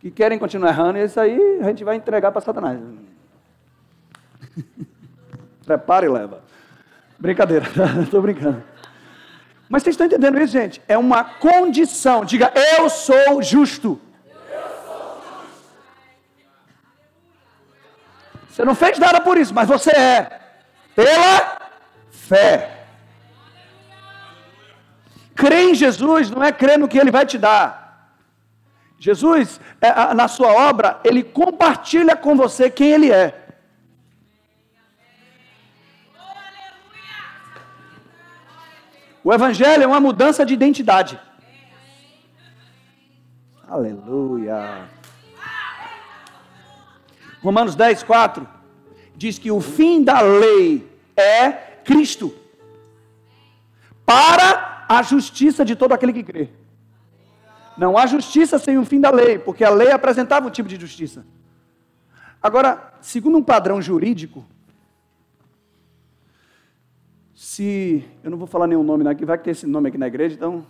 que 0.00 0.10
querem 0.10 0.38
continuar 0.38 0.70
errando, 0.70 0.98
e 0.98 1.04
isso 1.04 1.20
aí 1.20 1.58
a 1.60 1.64
gente 1.64 1.84
vai 1.84 1.96
entregar 1.96 2.32
para 2.32 2.40
Satanás. 2.40 2.80
Prepara 5.64 6.06
e 6.06 6.08
leva. 6.08 6.42
Brincadeira, 7.18 7.66
estou 8.02 8.20
brincando. 8.20 8.62
Mas 9.68 9.82
vocês 9.82 9.94
estão 9.94 10.06
entendendo 10.06 10.40
isso, 10.40 10.52
gente? 10.52 10.82
É 10.86 10.96
uma 10.96 11.24
condição. 11.24 12.24
Diga, 12.24 12.52
eu 12.78 12.88
sou 12.90 13.42
justo. 13.42 14.00
Você 18.48 18.64
não 18.64 18.74
fez 18.74 18.98
nada 18.98 19.20
por 19.20 19.36
isso, 19.36 19.52
mas 19.52 19.66
você 19.66 19.90
é. 19.90 20.40
Pela 20.94 21.58
fé. 22.10 22.84
Crer 25.34 25.70
em 25.70 25.74
Jesus 25.74 26.30
não 26.30 26.42
é 26.42 26.52
crer 26.52 26.78
no 26.78 26.86
que 26.86 26.98
Ele 26.98 27.10
vai 27.10 27.26
te 27.26 27.36
dar. 27.36 28.12
Jesus, 28.98 29.60
é, 29.80 30.14
na 30.14 30.28
sua 30.28 30.52
obra, 30.52 31.00
Ele 31.02 31.22
compartilha 31.22 32.14
com 32.14 32.36
você 32.36 32.70
quem 32.70 32.92
Ele 32.92 33.10
é. 33.10 33.43
O 39.24 39.32
Evangelho 39.32 39.82
é 39.82 39.86
uma 39.86 40.00
mudança 40.00 40.44
de 40.44 40.52
identidade. 40.52 41.18
Aleluia. 43.66 44.86
Romanos 47.42 47.74
10, 47.74 48.02
4 48.02 48.46
diz 49.16 49.38
que 49.38 49.50
o 49.50 49.62
fim 49.62 50.04
da 50.04 50.20
lei 50.20 50.86
é 51.16 51.50
Cristo 51.84 52.34
para 54.04 54.84
a 54.86 55.02
justiça 55.02 55.64
de 55.64 55.74
todo 55.74 55.92
aquele 55.92 56.12
que 56.12 56.22
crê. 56.22 56.50
Não 57.78 57.96
há 57.96 58.06
justiça 58.06 58.58
sem 58.58 58.76
o 58.76 58.84
fim 58.84 59.00
da 59.00 59.10
lei, 59.10 59.38
porque 59.38 59.64
a 59.64 59.70
lei 59.70 59.90
apresentava 59.90 60.46
um 60.46 60.50
tipo 60.50 60.68
de 60.68 60.76
justiça. 60.76 61.24
Agora, 62.42 62.92
segundo 63.00 63.38
um 63.38 63.42
padrão 63.42 63.80
jurídico, 63.80 64.44
se, 67.34 68.08
eu 68.22 68.30
não 68.30 68.38
vou 68.38 68.46
falar 68.46 68.66
nenhum 68.66 68.84
nome 68.84 69.06
aqui, 69.08 69.24
vai 69.24 69.36
que 69.36 69.44
tem 69.44 69.50
esse 69.50 69.66
nome 69.66 69.88
aqui 69.88 69.98
na 69.98 70.06
igreja, 70.06 70.36
então, 70.36 70.64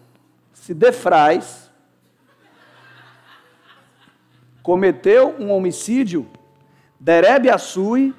se 0.53 0.73
Defraz 0.73 1.71
cometeu 4.63 5.37
um 5.39 5.53
homicídio, 5.53 6.27
Derebe 6.99 7.51
Assui 7.51 8.15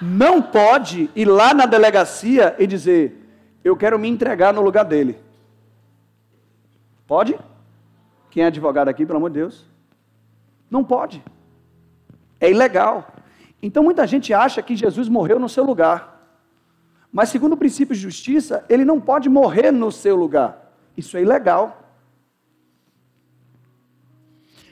não 0.00 0.42
pode 0.42 1.08
ir 1.14 1.26
lá 1.26 1.54
na 1.54 1.64
delegacia 1.64 2.56
e 2.58 2.66
dizer, 2.66 3.24
eu 3.62 3.76
quero 3.76 3.96
me 4.00 4.08
entregar 4.08 4.52
no 4.52 4.60
lugar 4.60 4.84
dele. 4.84 5.16
Pode? 7.06 7.38
Quem 8.28 8.42
é 8.42 8.46
advogado 8.46 8.88
aqui, 8.88 9.06
pelo 9.06 9.18
amor 9.18 9.30
de 9.30 9.38
Deus? 9.38 9.64
Não 10.68 10.82
pode. 10.82 11.22
É 12.40 12.50
ilegal. 12.50 13.14
Então 13.62 13.84
muita 13.84 14.04
gente 14.08 14.34
acha 14.34 14.60
que 14.60 14.74
Jesus 14.74 15.08
morreu 15.08 15.38
no 15.38 15.48
seu 15.48 15.62
lugar. 15.62 16.11
Mas, 17.12 17.28
segundo 17.28 17.52
o 17.52 17.56
princípio 17.58 17.94
de 17.94 18.00
justiça, 18.00 18.64
ele 18.70 18.86
não 18.86 18.98
pode 18.98 19.28
morrer 19.28 19.70
no 19.70 19.92
seu 19.92 20.16
lugar. 20.16 20.72
Isso 20.96 21.16
é 21.18 21.20
ilegal. 21.20 21.78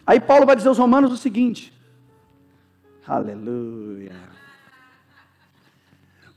Aí 0.07 0.19
Paulo 0.19 0.47
vai 0.47 0.57
dizer 0.57 0.69
aos 0.69 0.79
Romanos 0.79 1.13
o 1.13 1.19
seguinte: 1.19 1.71
Aleluia. 3.07 4.17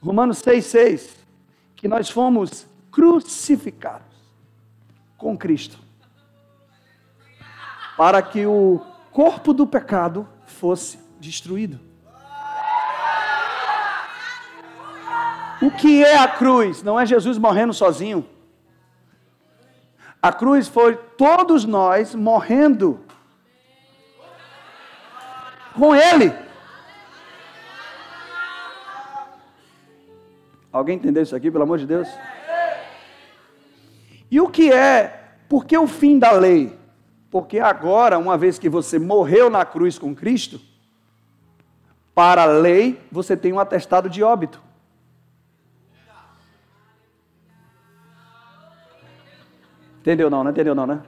Romanos 0.02 0.42
6,6: 0.42 1.16
Que 1.74 1.88
nós 1.88 2.10
fomos 2.10 2.68
crucificados 2.92 4.14
com 5.18 5.38
Cristo, 5.38 5.80
para 7.96 8.22
que 8.22 8.46
o 8.46 8.82
corpo 9.10 9.54
do 9.54 9.66
pecado 9.66 10.28
fosse 10.46 11.00
destruído. 11.20 11.93
O 15.64 15.72
que 15.72 16.04
é 16.04 16.18
a 16.18 16.28
cruz? 16.28 16.84
Não 16.84 17.00
é 17.00 17.06
Jesus 17.06 17.38
morrendo 17.38 17.74
sozinho. 17.74 18.26
A 20.22 20.30
cruz 20.30 20.68
foi 20.68 20.98
todos 20.98 21.64
nós 21.64 22.14
morrendo 22.14 23.00
com 25.74 25.96
Ele. 25.96 26.34
Alguém 30.70 30.98
entendeu 30.98 31.24
isso 31.24 31.34
aqui, 31.34 31.50
pelo 31.50 31.64
amor 31.64 31.78
de 31.78 31.86
Deus? 31.86 32.10
E 34.30 34.42
o 34.42 34.50
que 34.50 34.70
é? 34.70 35.30
Por 35.48 35.64
que 35.64 35.78
o 35.78 35.88
fim 35.88 36.20
da 36.20 36.32
lei? 36.32 36.78
Porque 37.32 37.60
agora, 37.60 38.20
uma 38.20 38.38
vez 38.38 38.60
que 38.60 38.68
você 38.68 39.00
morreu 39.00 39.50
na 39.50 39.64
cruz 39.64 39.98
com 39.98 40.14
Cristo, 40.14 40.60
para 42.14 42.44
a 42.44 42.48
lei 42.48 43.00
você 43.10 43.38
tem 43.38 43.54
um 43.54 43.60
atestado 43.62 44.10
de 44.10 44.22
óbito. 44.22 44.62
Entendeu 50.04 50.30
não, 50.30 50.44
né? 50.44 50.52
Entendeu 50.52 50.76
não, 50.76 50.86
né? 50.86 51.02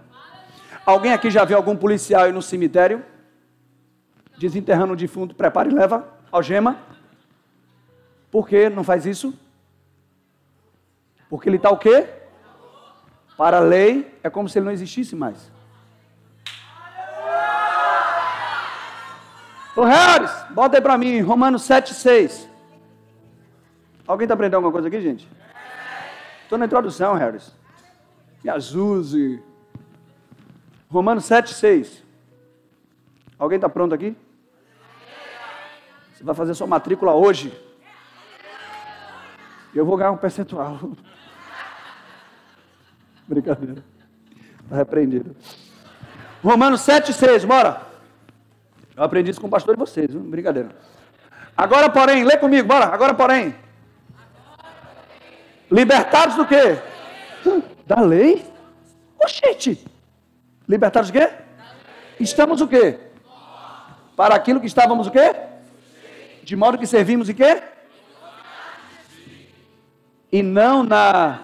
Alguém 0.86 1.12
aqui 1.12 1.30
já 1.30 1.44
viu 1.44 1.58
algum 1.58 1.76
policial 1.76 2.24
aí 2.24 2.32
no 2.32 2.42
cemitério? 2.42 3.04
Desenterrando 4.38 4.94
um 4.94 4.96
defunto, 4.96 5.36
prepara 5.36 5.70
e 5.70 5.74
leva 5.74 6.08
algema. 6.32 6.78
Por 8.32 8.48
que 8.48 8.70
não 8.70 8.86
faz 8.86 9.06
isso? 9.06 9.38
Porque 11.30 11.50
ele 11.50 11.58
está 11.58 11.70
o 11.70 11.78
quê? 11.78 12.08
Para 13.36 13.58
a 13.58 13.60
lei, 13.60 14.18
é 14.24 14.30
como 14.30 14.48
se 14.48 14.58
ele 14.58 14.66
não 14.66 14.72
existisse 14.72 15.14
mais. 15.14 15.52
Ô 19.76 19.84
Harris, 19.84 20.32
bota 20.52 20.78
aí 20.78 20.82
para 20.82 20.98
mim, 20.98 21.20
Romanos 21.20 21.64
7,6. 21.64 22.48
Alguém 24.08 24.24
está 24.24 24.36
aprendendo 24.36 24.56
alguma 24.56 24.72
coisa 24.72 24.88
aqui, 24.88 25.02
gente? 25.02 25.28
Estou 26.44 26.58
na 26.58 26.64
introdução, 26.64 27.14
Harris 27.14 27.65
e 28.46 28.50
Azuzi. 28.50 29.42
Romanos 30.88 31.26
7, 31.26 31.52
6. 31.52 32.04
Alguém 33.40 33.56
está 33.56 33.68
pronto 33.68 33.96
aqui? 33.96 34.16
Você 36.14 36.24
vai 36.24 36.36
fazer 36.36 36.54
sua 36.54 36.68
matrícula 36.68 37.14
hoje. 37.14 37.52
Eu 39.74 39.84
vou 39.84 39.98
ganhar 39.98 40.12
um 40.12 40.18
percentual. 40.18 40.78
Brincadeira. 43.28 43.84
Está 44.64 44.76
repreendido. 44.76 45.36
Romanos 46.44 46.82
7, 46.82 47.14
6, 47.14 47.46
bora. 47.46 47.82
Eu 48.96 49.04
aprendi 49.04 49.32
isso 49.32 49.42
com 49.42 49.48
o 49.48 49.50
pastor 49.50 49.76
de 49.76 49.80
vocês, 49.80 50.12
viu? 50.12 50.22
brincadeira. 50.22 50.70
Agora, 51.58 51.90
porém, 51.90 52.24
lê 52.24 52.38
comigo, 52.38 52.68
bora. 52.68 52.86
Agora, 52.86 53.16
porém. 53.16 53.56
Libertados 55.72 56.36
do 56.36 56.46
quê? 56.46 56.80
Da 57.86 58.02
lei? 58.02 58.46
Oxente! 59.20 59.86
Libertados 60.68 61.12
de 61.12 61.20
quê? 61.20 61.30
Estamos 62.20 62.62
o 62.62 62.68
quê? 62.68 63.00
Para 64.16 64.36
aquilo 64.36 64.60
que 64.60 64.68
estávamos 64.68 65.08
o 65.08 65.12
quê? 65.12 65.36
De 66.44 66.56
modo 66.56 66.78
que 66.78 66.88
servimos 66.88 67.30
e 67.30 67.34
quê? 67.34 67.62
E 70.32 70.42
não 70.42 70.84
na. 70.84 71.42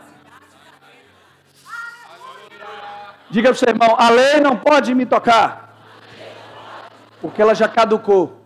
Diga 3.30 3.50
para 3.50 3.56
o 3.56 3.58
seu 3.58 3.70
irmão: 3.70 3.96
a 3.98 4.10
lei 4.10 4.40
não 4.40 4.58
pode 4.58 4.94
me 4.96 5.06
tocar, 5.06 5.76
porque 7.22 7.42
ela 7.42 7.54
já 7.54 7.68
caducou. 7.68 8.42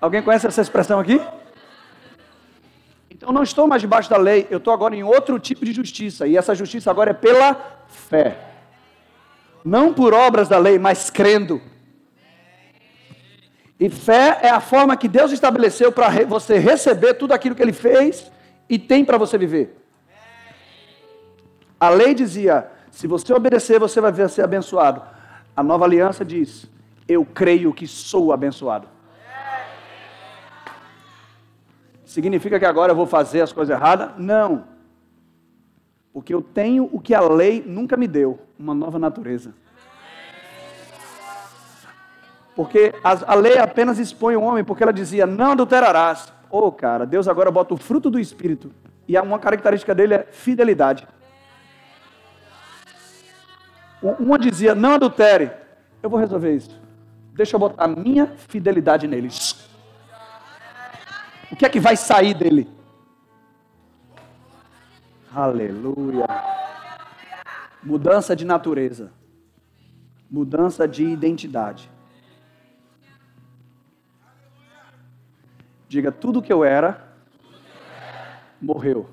Alguém 0.00 0.22
conhece 0.22 0.46
essa 0.46 0.62
expressão 0.62 1.00
aqui? 1.00 1.20
Então 3.24 3.32
não 3.32 3.42
estou 3.42 3.66
mais 3.66 3.80
debaixo 3.80 4.10
da 4.10 4.18
lei, 4.18 4.46
eu 4.50 4.58
estou 4.58 4.70
agora 4.70 4.94
em 4.94 5.02
outro 5.02 5.38
tipo 5.38 5.64
de 5.64 5.72
justiça, 5.72 6.26
e 6.26 6.36
essa 6.36 6.54
justiça 6.54 6.90
agora 6.90 7.12
é 7.12 7.14
pela 7.14 7.56
fé. 7.88 8.36
Não 9.64 9.94
por 9.94 10.12
obras 10.12 10.46
da 10.46 10.58
lei, 10.58 10.78
mas 10.78 11.08
crendo. 11.08 11.58
E 13.80 13.88
fé 13.88 14.40
é 14.42 14.50
a 14.50 14.60
forma 14.60 14.94
que 14.94 15.08
Deus 15.08 15.32
estabeleceu 15.32 15.90
para 15.90 16.10
você 16.26 16.58
receber 16.58 17.14
tudo 17.14 17.32
aquilo 17.32 17.54
que 17.54 17.62
Ele 17.62 17.72
fez 17.72 18.30
e 18.68 18.78
tem 18.78 19.06
para 19.06 19.16
você 19.16 19.38
viver. 19.38 19.74
A 21.80 21.88
lei 21.88 22.12
dizia: 22.12 22.70
se 22.90 23.06
você 23.06 23.32
obedecer, 23.32 23.80
você 23.80 24.02
vai 24.02 24.12
ser 24.28 24.42
abençoado. 24.42 25.00
A 25.56 25.62
nova 25.62 25.86
aliança 25.86 26.26
diz: 26.26 26.66
eu 27.08 27.24
creio 27.24 27.72
que 27.72 27.86
sou 27.86 28.34
abençoado. 28.34 28.86
Significa 32.14 32.60
que 32.60 32.64
agora 32.64 32.92
eu 32.92 32.96
vou 32.96 33.08
fazer 33.08 33.40
as 33.40 33.52
coisas 33.52 33.74
erradas? 33.74 34.12
Não. 34.16 34.66
Porque 36.12 36.32
eu 36.32 36.40
tenho 36.40 36.88
o 36.92 37.00
que 37.00 37.12
a 37.12 37.20
lei 37.20 37.60
nunca 37.66 37.96
me 37.96 38.06
deu: 38.06 38.38
uma 38.56 38.72
nova 38.72 39.00
natureza. 39.00 39.52
Porque 42.54 42.94
a, 43.02 43.34
lei 43.34 43.58
apenas 43.58 43.98
expõe 43.98 44.36
o 44.36 44.42
homem, 44.42 44.62
porque 44.62 44.84
ela 44.84 44.92
dizia: 44.92 45.26
não 45.26 45.50
adulterarás. 45.50 46.32
Ô 46.48 46.58
oh, 46.58 46.70
cara, 46.70 47.04
Deus 47.04 47.26
agora 47.26 47.50
bota 47.50 47.74
o 47.74 47.76
fruto 47.76 48.08
do 48.08 48.20
Espírito. 48.20 48.70
E 49.08 49.18
uma 49.18 49.40
característica 49.40 49.92
dele 49.92 50.14
é 50.14 50.22
fidelidade. 50.30 51.08
Uma 54.20 54.38
dizia: 54.38 54.72
não 54.72 54.92
adultere. 54.92 55.50
Eu 56.00 56.08
vou 56.08 56.20
resolver 56.20 56.54
isso. 56.54 56.80
Deixa 57.32 57.56
eu 57.56 57.58
botar 57.58 57.82
a 57.82 57.88
minha 57.88 58.28
fidelidade 58.36 59.08
neles. 59.08 59.63
O 61.54 61.56
que 61.56 61.64
é 61.64 61.68
que 61.68 61.78
vai 61.78 61.96
sair 61.96 62.34
dele? 62.34 62.68
Aleluia. 65.32 66.26
Mudança 67.80 68.34
de 68.34 68.44
natureza. 68.44 69.12
Mudança 70.28 70.88
de 70.88 71.04
identidade. 71.04 71.88
Diga: 75.88 76.10
tudo 76.10 76.42
que 76.42 76.52
eu 76.52 76.64
era 76.64 77.14
morreu. 78.60 79.08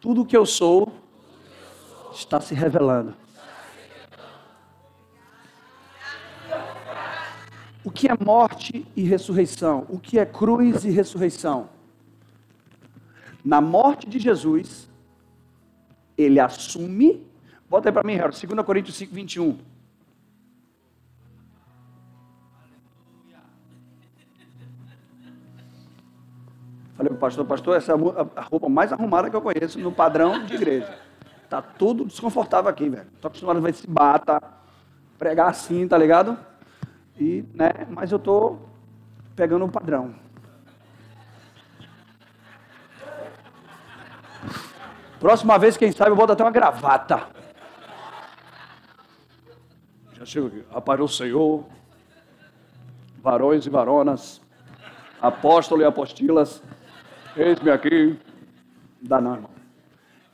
Tudo 0.00 0.24
que 0.24 0.34
eu 0.34 0.46
sou 0.46 0.90
está 2.10 2.40
se 2.40 2.54
revelando. 2.54 3.14
O 7.86 7.90
que 7.92 8.08
é 8.08 8.16
morte 8.20 8.84
e 8.96 9.04
ressurreição? 9.04 9.86
O 9.88 9.96
que 9.96 10.18
é 10.18 10.26
cruz 10.26 10.84
e 10.84 10.90
ressurreição? 10.90 11.68
Na 13.44 13.60
morte 13.60 14.08
de 14.08 14.18
Jesus, 14.18 14.90
ele 16.18 16.40
assume. 16.40 17.24
Bota 17.70 17.88
aí 17.88 17.92
para 17.92 18.02
mim, 18.02 18.18
Harold, 18.18 18.44
2 18.44 18.66
Coríntios 18.66 18.96
5, 18.96 19.14
21. 19.14 19.58
Falei 26.96 27.10
para 27.10 27.12
o 27.12 27.20
pastor, 27.20 27.44
pastor, 27.46 27.76
essa 27.76 27.92
é 27.92 27.94
a 28.34 28.42
roupa 28.42 28.68
mais 28.68 28.92
arrumada 28.92 29.30
que 29.30 29.36
eu 29.36 29.40
conheço 29.40 29.78
no 29.78 29.92
padrão 29.92 30.44
de 30.44 30.56
igreja. 30.56 30.98
Tá 31.48 31.62
tudo 31.62 32.04
desconfortável 32.04 32.68
aqui, 32.68 32.88
velho. 32.88 33.06
Tô 33.20 33.28
acostumado 33.28 33.58
a 33.58 33.60
ver 33.60 33.74
se 33.74 33.86
bata, 33.86 34.42
pregar 35.16 35.50
assim, 35.50 35.86
tá 35.86 35.96
ligado? 35.96 36.36
E, 37.18 37.44
né, 37.54 37.70
mas 37.88 38.12
eu 38.12 38.18
tô 38.18 38.58
pegando 39.34 39.64
o 39.64 39.70
padrão. 39.70 40.14
Próxima 45.18 45.58
vez, 45.58 45.76
quem 45.76 45.90
sabe, 45.92 46.10
eu 46.10 46.16
boto 46.16 46.32
até 46.32 46.44
uma 46.44 46.50
gravata. 46.50 47.26
Já 50.12 50.24
chego 50.24 50.48
aqui. 50.48 50.64
Para 50.84 51.02
o 51.02 51.08
Senhor, 51.08 51.64
varões 53.22 53.66
e 53.66 53.70
varonas, 53.70 54.42
apóstolo 55.20 55.82
e 55.82 55.84
apostilas, 55.84 56.62
eis-me 57.34 57.70
aqui. 57.70 58.18
Dá 59.00 59.20
não, 59.20 59.34
irmão. 59.34 59.50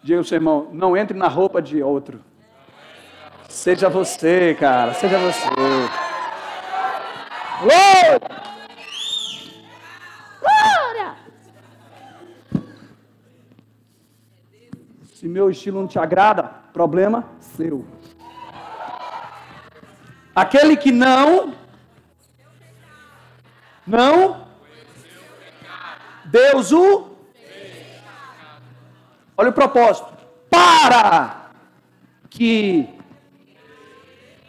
Diga 0.03 0.19
ao 0.19 0.25
seu 0.25 0.37
irmão, 0.37 0.69
não 0.73 0.97
entre 0.97 1.17
na 1.17 1.29
roupa 1.29 1.63
de 1.63 1.81
outro. 1.81 2.21
Seja 3.49 3.89
você, 3.89 4.55
cara, 4.59 4.95
seja 4.95 5.19
você. 5.19 6.02
Glória! 10.41 11.17
Se 15.15 15.29
meu 15.29 15.51
estilo 15.51 15.81
não 15.81 15.89
te 15.89 15.99
agrada, 15.99 16.43
problema 16.73 17.29
seu. 17.39 17.87
Aquele 20.35 20.77
que 20.77 20.91
não, 20.91 21.55
não, 23.87 24.47
Deus 26.25 26.73
o 26.73 27.13
Olha 29.37 29.51
o 29.51 29.53
propósito. 29.53 30.13
Para 30.49 31.51
que 32.29 32.89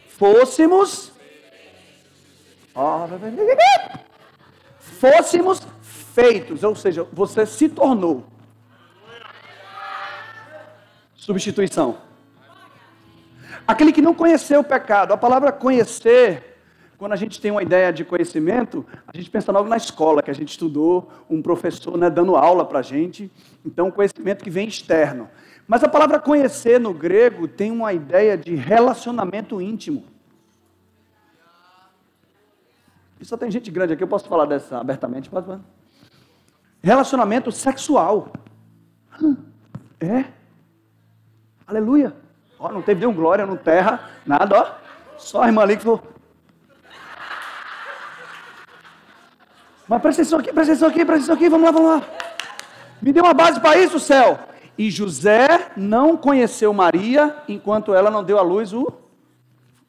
fôssemos 0.08 1.10
fôssemos 4.78 5.66
feitos, 5.80 6.62
ou 6.64 6.74
seja, 6.74 7.06
você 7.12 7.46
se 7.46 7.68
tornou 7.68 8.24
substituição. 11.14 11.98
Aquele 13.66 13.92
que 13.92 14.02
não 14.02 14.12
conheceu 14.12 14.60
o 14.60 14.64
pecado, 14.64 15.12
a 15.12 15.16
palavra 15.16 15.50
conhecer 15.50 16.54
quando 16.98 17.12
a 17.12 17.16
gente 17.16 17.40
tem 17.40 17.50
uma 17.50 17.62
ideia 17.62 17.92
de 17.92 18.04
conhecimento, 18.04 18.86
a 19.06 19.16
gente 19.16 19.30
pensa 19.30 19.50
logo 19.50 19.68
na 19.68 19.76
escola, 19.76 20.22
que 20.22 20.30
a 20.30 20.34
gente 20.34 20.50
estudou, 20.50 21.10
um 21.28 21.42
professor 21.42 21.96
né, 21.96 22.08
dando 22.08 22.36
aula 22.36 22.64
para 22.64 22.78
a 22.78 22.82
gente, 22.82 23.30
então 23.64 23.90
conhecimento 23.90 24.44
que 24.44 24.50
vem 24.50 24.68
externo. 24.68 25.28
Mas 25.66 25.82
a 25.82 25.88
palavra 25.88 26.20
conhecer 26.20 26.78
no 26.78 26.92
grego 26.92 27.48
tem 27.48 27.70
uma 27.70 27.92
ideia 27.92 28.36
de 28.36 28.54
relacionamento 28.54 29.60
íntimo. 29.60 30.04
E 33.20 33.24
só 33.24 33.36
tem 33.36 33.50
gente 33.50 33.70
grande 33.70 33.92
aqui, 33.92 34.02
eu 34.02 34.08
posso 34.08 34.28
falar 34.28 34.46
dessa 34.46 34.78
abertamente? 34.78 35.30
Pode, 35.30 35.58
Relacionamento 36.82 37.50
sexual. 37.50 38.32
É? 40.00 40.24
Aleluia. 41.66 42.14
Ó, 42.58 42.70
não 42.70 42.82
teve 42.82 43.00
nenhum 43.00 43.14
glória, 43.14 43.46
não 43.46 43.56
terra, 43.56 44.10
nada, 44.26 44.58
ó. 44.58 44.84
Só 45.16 45.42
a 45.42 45.46
irmã 45.46 45.62
ali 45.62 45.76
que 45.76 45.82
falou, 45.82 46.02
Mas 49.86 50.00
presta 50.00 50.22
atenção 50.22 50.38
aqui, 50.38 50.52
presta 50.52 50.72
atenção 50.72 50.88
aqui, 50.88 51.04
presta 51.04 51.32
atenção 51.32 51.34
aqui, 51.34 51.48
vamos 51.48 51.66
lá, 51.66 51.70
vamos 51.70 51.90
lá. 51.90 52.08
Me 53.02 53.12
deu 53.12 53.22
uma 53.22 53.34
base 53.34 53.60
para 53.60 53.78
isso, 53.78 54.00
céu. 54.00 54.38
E 54.78 54.90
José 54.90 55.72
não 55.76 56.16
conheceu 56.16 56.72
Maria 56.72 57.36
enquanto 57.46 57.94
ela 57.94 58.10
não 58.10 58.24
deu 58.24 58.38
à 58.38 58.42
luz 58.42 58.72
o 58.72 58.92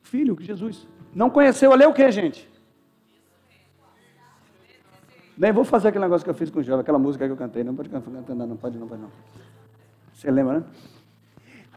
filho, 0.03 0.37
Jesus. 0.39 0.87
Não 1.13 1.29
conheceu 1.29 1.71
ali 1.71 1.85
o 1.85 1.93
que, 1.93 2.11
gente? 2.11 2.47
Nem 5.37 5.51
vou 5.51 5.65
fazer 5.65 5.89
aquele 5.89 6.03
negócio 6.03 6.23
que 6.23 6.29
eu 6.29 6.35
fiz 6.35 6.49
com 6.49 6.59
o 6.59 6.63
Jovem, 6.63 6.81
aquela 6.81 6.99
música 6.99 7.25
que 7.25 7.31
eu 7.31 7.37
cantei. 7.37 7.63
Não 7.63 7.75
pode 7.75 7.89
cantar, 7.89 8.09
não, 8.09 8.47
não 8.47 8.57
pode, 8.57 8.77
não 8.77 8.87
pode, 8.87 9.01
não. 9.01 9.11
Você 10.13 10.31
lembra, 10.31 10.59
né? 10.59 10.65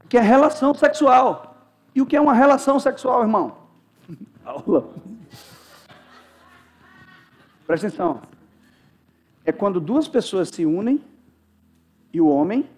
Que 0.09 0.17
é 0.17 0.21
relação 0.21 0.73
sexual. 0.75 1.57
E 1.95 2.01
o 2.01 2.07
que 2.07 2.17
é 2.17 2.21
uma 2.21 2.35
relação 2.35 2.79
sexual, 2.79 3.23
irmão? 3.23 3.59
Aula. 4.45 4.89
Presta 7.67 7.89
atenção. 7.89 8.23
É 9.45 9.51
quando 9.51 9.81
duas 9.81 10.07
pessoas 10.07 10.49
se 10.49 10.65
unem 10.65 11.03
e 12.13 12.21
o 12.21 12.29
homem 12.29 12.69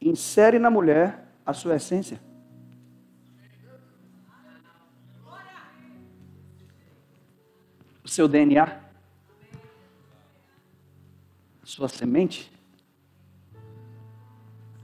insere 0.00 0.58
na 0.58 0.70
mulher 0.70 1.26
a 1.44 1.52
sua 1.52 1.76
essência. 1.76 2.20
O 8.04 8.08
seu 8.08 8.28
DNA. 8.28 8.91
Sua 11.72 11.88
semente. 11.88 12.52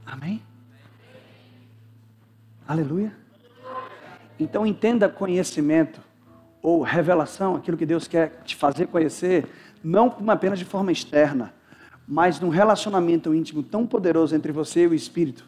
Amém? 0.03 0.41
Aleluia. 2.67 3.15
Então 4.39 4.65
entenda 4.65 5.07
conhecimento 5.07 6.01
ou 6.63 6.81
revelação, 6.81 7.55
aquilo 7.55 7.77
que 7.77 7.85
Deus 7.85 8.07
quer 8.07 8.41
te 8.43 8.55
fazer 8.55 8.87
conhecer, 8.87 9.47
não 9.83 10.15
apenas 10.29 10.57
de 10.57 10.65
forma 10.65 10.91
externa, 10.91 11.53
mas 12.07 12.39
num 12.39 12.49
relacionamento 12.49 13.35
íntimo 13.35 13.61
tão 13.61 13.85
poderoso 13.85 14.35
entre 14.35 14.51
você 14.51 14.85
e 14.85 14.87
o 14.87 14.93
Espírito, 14.95 15.45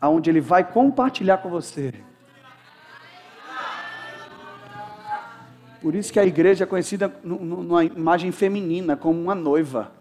aonde 0.00 0.30
Ele 0.30 0.40
vai 0.40 0.62
compartilhar 0.62 1.38
com 1.38 1.50
você. 1.50 1.92
Por 5.82 5.96
isso 5.96 6.12
que 6.12 6.20
a 6.20 6.24
igreja 6.24 6.62
é 6.62 6.66
conhecida 6.68 7.12
numa 7.24 7.84
imagem 7.84 8.30
feminina 8.30 8.96
como 8.96 9.20
uma 9.20 9.34
noiva. 9.34 9.97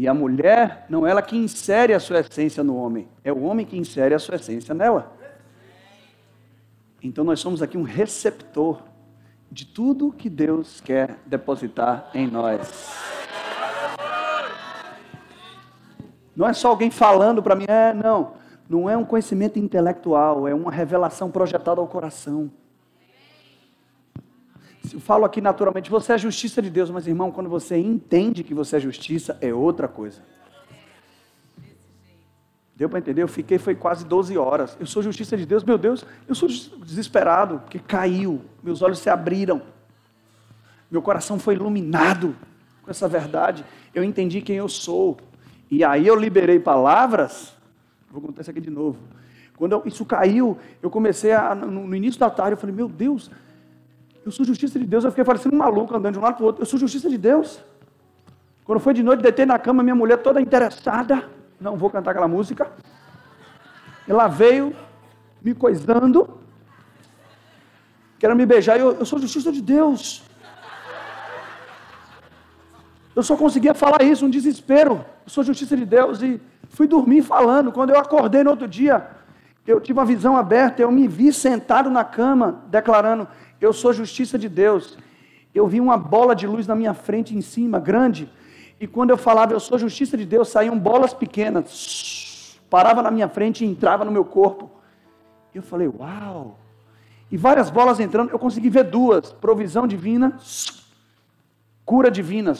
E 0.00 0.08
a 0.08 0.14
mulher 0.14 0.86
não 0.88 1.06
é 1.06 1.10
ela 1.10 1.20
que 1.20 1.36
insere 1.36 1.92
a 1.92 2.00
sua 2.00 2.20
essência 2.20 2.64
no 2.64 2.74
homem, 2.74 3.06
é 3.22 3.30
o 3.30 3.42
homem 3.42 3.66
que 3.66 3.76
insere 3.76 4.14
a 4.14 4.18
sua 4.18 4.36
essência 4.36 4.72
nela. 4.72 5.12
Então 7.02 7.22
nós 7.22 7.38
somos 7.38 7.60
aqui 7.60 7.76
um 7.76 7.82
receptor 7.82 8.82
de 9.52 9.66
tudo 9.66 10.10
que 10.10 10.30
Deus 10.30 10.80
quer 10.80 11.18
depositar 11.26 12.10
em 12.14 12.26
nós. 12.26 12.96
Não 16.34 16.48
é 16.48 16.54
só 16.54 16.68
alguém 16.68 16.90
falando 16.90 17.42
para 17.42 17.54
mim, 17.54 17.66
é, 17.68 17.92
não. 17.92 18.32
Não 18.66 18.88
é 18.88 18.96
um 18.96 19.04
conhecimento 19.04 19.58
intelectual, 19.58 20.48
é 20.48 20.54
uma 20.54 20.72
revelação 20.72 21.30
projetada 21.30 21.78
ao 21.78 21.86
coração. 21.86 22.50
Eu 24.92 25.00
falo 25.00 25.24
aqui 25.24 25.40
naturalmente, 25.40 25.90
você 25.90 26.12
é 26.12 26.14
a 26.14 26.18
justiça 26.18 26.60
de 26.60 26.70
Deus, 26.70 26.90
mas 26.90 27.06
irmão, 27.06 27.30
quando 27.30 27.48
você 27.48 27.76
entende 27.76 28.42
que 28.42 28.54
você 28.54 28.76
é 28.76 28.80
justiça, 28.80 29.36
é 29.40 29.52
outra 29.52 29.86
coisa. 29.86 30.20
Deu 32.74 32.88
para 32.88 32.98
entender? 32.98 33.22
Eu 33.22 33.28
fiquei, 33.28 33.58
foi 33.58 33.74
quase 33.74 34.06
12 34.06 34.38
horas. 34.38 34.76
Eu 34.80 34.86
sou 34.86 35.02
justiça 35.02 35.36
de 35.36 35.44
Deus, 35.44 35.62
meu 35.62 35.76
Deus, 35.76 36.04
eu 36.26 36.34
sou 36.34 36.48
desesperado, 36.48 37.58
porque 37.58 37.78
caiu, 37.78 38.40
meus 38.62 38.80
olhos 38.80 38.98
se 38.98 39.10
abriram, 39.10 39.60
meu 40.90 41.00
coração 41.00 41.38
foi 41.38 41.54
iluminado 41.54 42.34
com 42.82 42.90
essa 42.90 43.06
verdade. 43.06 43.64
Eu 43.94 44.02
entendi 44.02 44.40
quem 44.40 44.56
eu 44.56 44.68
sou. 44.68 45.18
E 45.70 45.84
aí 45.84 46.06
eu 46.06 46.16
liberei 46.16 46.58
palavras. 46.58 47.54
Vou 48.10 48.20
contar 48.20 48.40
isso 48.40 48.50
aqui 48.50 48.60
de 48.60 48.70
novo. 48.70 48.98
Quando 49.56 49.72
eu, 49.72 49.82
isso 49.84 50.04
caiu, 50.04 50.58
eu 50.82 50.90
comecei 50.90 51.32
a, 51.32 51.54
no, 51.54 51.86
no, 51.86 51.94
início 51.94 52.18
da 52.18 52.30
tarde, 52.30 52.52
eu 52.52 52.56
falei, 52.56 52.74
meu 52.74 52.88
Deus, 52.88 53.30
eu 54.24 54.30
sou 54.30 54.44
justiça 54.44 54.78
de 54.78 54.86
Deus. 54.86 55.04
Eu 55.04 55.10
fiquei 55.10 55.24
parecendo 55.24 55.54
um 55.54 55.58
maluco 55.58 55.94
andando 55.96 56.14
de 56.14 56.18
um 56.18 56.22
lado 56.22 56.36
para 56.36 56.42
o 56.42 56.46
outro. 56.46 56.62
Eu 56.62 56.66
sou 56.66 56.78
justiça 56.78 57.08
de 57.08 57.16
Deus. 57.16 57.60
Quando 58.64 58.80
foi 58.80 58.94
de 58.94 59.02
noite, 59.02 59.22
deitei 59.22 59.46
na 59.46 59.58
cama, 59.58 59.82
minha 59.82 59.94
mulher 59.94 60.18
toda 60.18 60.40
interessada. 60.40 61.24
Não 61.60 61.76
vou 61.76 61.90
cantar 61.90 62.10
aquela 62.12 62.28
música. 62.28 62.70
Ela 64.06 64.28
veio 64.28 64.74
me 65.42 65.54
coisando, 65.54 66.38
querendo 68.18 68.36
me 68.36 68.46
beijar. 68.46 68.78
Eu, 68.78 68.92
eu 68.92 69.06
sou 69.06 69.18
justiça 69.18 69.50
de 69.50 69.62
Deus. 69.62 70.22
Eu 73.14 73.22
só 73.22 73.36
conseguia 73.36 73.74
falar 73.74 74.02
isso, 74.02 74.24
um 74.24 74.30
desespero. 74.30 75.04
Eu 75.24 75.30
sou 75.30 75.42
justiça 75.42 75.76
de 75.76 75.84
Deus. 75.84 76.22
E 76.22 76.40
fui 76.68 76.86
dormir 76.86 77.22
falando. 77.22 77.72
Quando 77.72 77.90
eu 77.90 77.98
acordei 77.98 78.44
no 78.44 78.50
outro 78.50 78.68
dia, 78.68 79.08
eu 79.66 79.80
tive 79.80 79.98
uma 79.98 80.04
visão 80.04 80.36
aberta. 80.36 80.80
Eu 80.80 80.92
me 80.92 81.08
vi 81.08 81.32
sentado 81.32 81.90
na 81.90 82.04
cama, 82.04 82.62
declarando: 82.68 83.26
Eu 83.60 83.72
sou 83.72 83.92
justiça 83.92 84.38
de 84.38 84.48
Deus. 84.48 84.96
Eu 85.54 85.66
vi 85.66 85.80
uma 85.80 85.96
bola 85.96 86.34
de 86.34 86.46
luz 86.46 86.66
na 86.66 86.74
minha 86.74 86.94
frente, 86.94 87.36
em 87.36 87.40
cima, 87.40 87.78
grande. 87.78 88.30
E 88.80 88.86
quando 88.86 89.10
eu 89.10 89.16
falava, 89.16 89.52
Eu 89.52 89.60
sou 89.60 89.78
justiça 89.78 90.16
de 90.16 90.24
Deus, 90.24 90.48
saíam 90.48 90.78
bolas 90.78 91.12
pequenas. 91.12 92.58
Parava 92.70 93.02
na 93.02 93.10
minha 93.10 93.28
frente 93.28 93.64
e 93.64 93.68
entrava 93.68 94.04
no 94.04 94.12
meu 94.12 94.24
corpo. 94.24 94.70
Eu 95.54 95.62
falei: 95.62 95.88
Uau! 95.88 96.56
E 97.30 97.36
várias 97.36 97.70
bolas 97.70 98.00
entrando. 98.00 98.30
Eu 98.30 98.38
consegui 98.38 98.70
ver 98.70 98.84
duas: 98.84 99.32
provisão 99.32 99.86
divina, 99.86 100.38
cura 101.84 102.10
divina 102.10 102.54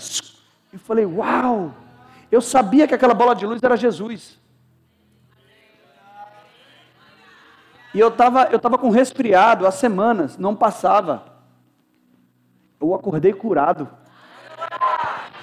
eu 0.72 0.78
falei, 0.78 1.04
uau! 1.04 1.74
Eu 2.30 2.40
sabia 2.40 2.86
que 2.86 2.94
aquela 2.94 3.14
bola 3.14 3.34
de 3.34 3.44
luz 3.44 3.60
era 3.62 3.76
Jesus. 3.76 4.38
E 7.94 7.98
eu 7.98 8.08
estava 8.08 8.44
eu 8.44 8.58
tava 8.58 8.78
com 8.78 8.90
resfriado 8.90 9.66
há 9.66 9.70
semanas, 9.70 10.38
não 10.38 10.54
passava. 10.54 11.24
Eu 12.80 12.94
acordei 12.94 13.32
curado. 13.32 13.88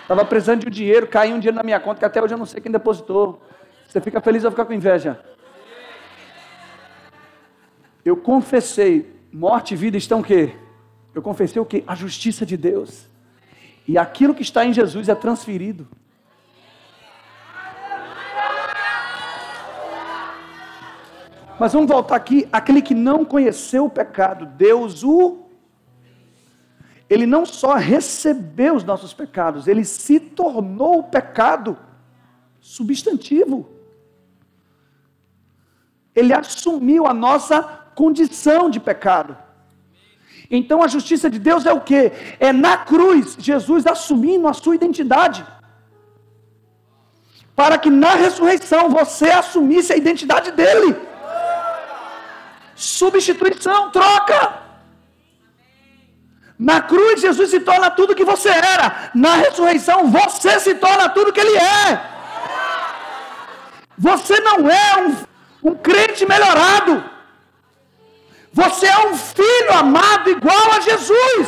Estava 0.01 0.23
precisando 0.23 0.61
de 0.61 0.67
um 0.67 0.71
dinheiro, 0.71 1.07
caiu 1.07 1.35
um 1.35 1.39
dinheiro 1.39 1.57
na 1.57 1.63
minha 1.63 1.79
conta, 1.79 1.99
que 1.99 2.05
até 2.05 2.23
hoje 2.23 2.33
eu 2.33 2.37
não 2.37 2.45
sei 2.45 2.61
quem 2.61 2.71
depositou. 2.71 3.41
Você 3.87 3.99
fica 3.99 4.21
feliz 4.21 4.43
ou 4.45 4.51
fica 4.51 4.63
com 4.63 4.73
inveja? 4.73 5.19
Eu 8.05 8.15
confessei, 8.15 9.13
morte 9.33 9.73
e 9.73 9.77
vida 9.77 9.97
estão 9.97 10.21
o 10.21 10.23
quê? 10.23 10.55
Eu 11.13 11.21
confessei 11.21 11.61
o 11.61 11.65
quê? 11.65 11.83
A 11.85 11.93
justiça 11.93 12.45
de 12.45 12.55
Deus. 12.55 13.05
E 13.85 13.97
aquilo 13.97 14.33
que 14.33 14.41
está 14.41 14.65
em 14.65 14.71
Jesus 14.71 15.09
é 15.09 15.15
transferido. 15.15 15.87
Mas 21.59 21.73
vamos 21.73 21.89
voltar 21.89 22.15
aqui, 22.15 22.47
aquele 22.51 22.81
que 22.81 22.93
não 22.93 23.25
conheceu 23.25 23.85
o 23.85 23.89
pecado, 23.89 24.45
Deus 24.45 25.03
o 25.03 25.47
ele 27.09 27.25
não 27.25 27.45
só 27.45 27.75
recebeu 27.75 28.75
os 28.75 28.83
nossos 28.83 29.13
pecados, 29.13 29.67
ele 29.67 29.85
se 29.85 30.19
tornou 30.19 30.99
o 30.99 31.03
pecado 31.03 31.77
substantivo. 32.59 33.69
Ele 36.13 36.33
assumiu 36.33 37.07
a 37.07 37.13
nossa 37.13 37.61
condição 37.95 38.69
de 38.69 38.79
pecado. 38.79 39.37
Então 40.51 40.83
a 40.83 40.87
justiça 40.87 41.29
de 41.29 41.39
Deus 41.39 41.65
é 41.65 41.71
o 41.71 41.81
que? 41.81 42.11
É 42.39 42.51
na 42.51 42.77
cruz, 42.77 43.37
Jesus 43.39 43.87
assumindo 43.87 44.47
a 44.47 44.53
sua 44.53 44.75
identidade. 44.75 45.45
Para 47.55 47.77
que 47.77 47.89
na 47.89 48.15
ressurreição 48.15 48.89
você 48.89 49.29
assumisse 49.29 49.93
a 49.93 49.97
identidade 49.97 50.51
dele. 50.51 51.06
Substituição, 52.77 53.89
troca. 53.89 54.53
Na 56.59 56.79
cruz, 56.79 57.21
Jesus 57.21 57.49
se 57.49 57.59
torna 57.59 57.89
tudo 57.89 58.15
que 58.15 58.23
você 58.23 58.49
era. 58.49 59.11
Na 59.15 59.35
ressurreição, 59.35 60.11
você 60.11 60.59
se 60.59 60.75
torna 60.75 61.09
tudo 61.09 61.33
que 61.33 61.39
ele 61.39 61.57
é. 61.57 62.01
Você 63.97 64.39
não 64.41 64.69
é 64.69 64.97
um, 64.99 65.71
um 65.71 65.75
crente 65.75 66.23
melhorado. 66.25 67.03
Você 68.53 68.85
é 68.85 69.07
um 69.07 69.17
filho 69.17 69.73
amado 69.73 70.29
igual 70.29 70.71
a 70.73 70.79
Jesus. 70.79 71.47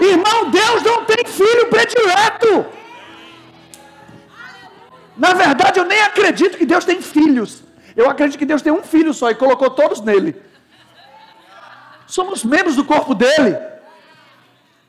Irmão, 0.00 0.50
Deus 0.50 0.82
não 0.82 1.04
tem 1.04 1.24
filho 1.24 1.68
predileto. 1.68 2.66
Na 5.16 5.32
verdade, 5.32 5.78
eu 5.78 5.84
nem 5.84 6.02
acredito 6.02 6.58
que 6.58 6.66
Deus 6.66 6.84
tem 6.84 7.00
filhos. 7.00 7.62
Eu 7.96 8.08
acredito 8.08 8.38
que 8.38 8.46
Deus 8.46 8.62
tem 8.62 8.72
um 8.72 8.82
filho 8.82 9.12
só 9.12 9.30
e 9.30 9.34
colocou 9.34 9.70
todos 9.70 10.00
nele. 10.00 10.40
Somos 12.06 12.44
membros 12.44 12.76
do 12.76 12.84
corpo 12.84 13.14
dele. 13.14 13.56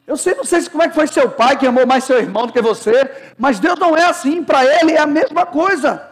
Eu 0.05 0.17
sei, 0.17 0.35
não 0.35 0.43
sei 0.43 0.67
como 0.69 0.83
é 0.83 0.89
que 0.89 0.95
foi 0.95 1.07
seu 1.07 1.29
pai 1.29 1.57
que 1.57 1.65
amou 1.65 1.87
mais 1.87 2.03
seu 2.03 2.17
irmão 2.19 2.45
do 2.45 2.53
que 2.53 2.61
você, 2.61 3.09
mas 3.37 3.59
Deus 3.59 3.79
não 3.79 3.95
é 3.95 4.05
assim. 4.05 4.43
Para 4.43 4.65
ele 4.65 4.91
é 4.93 4.99
a 4.99 5.07
mesma 5.07 5.45
coisa. 5.45 6.05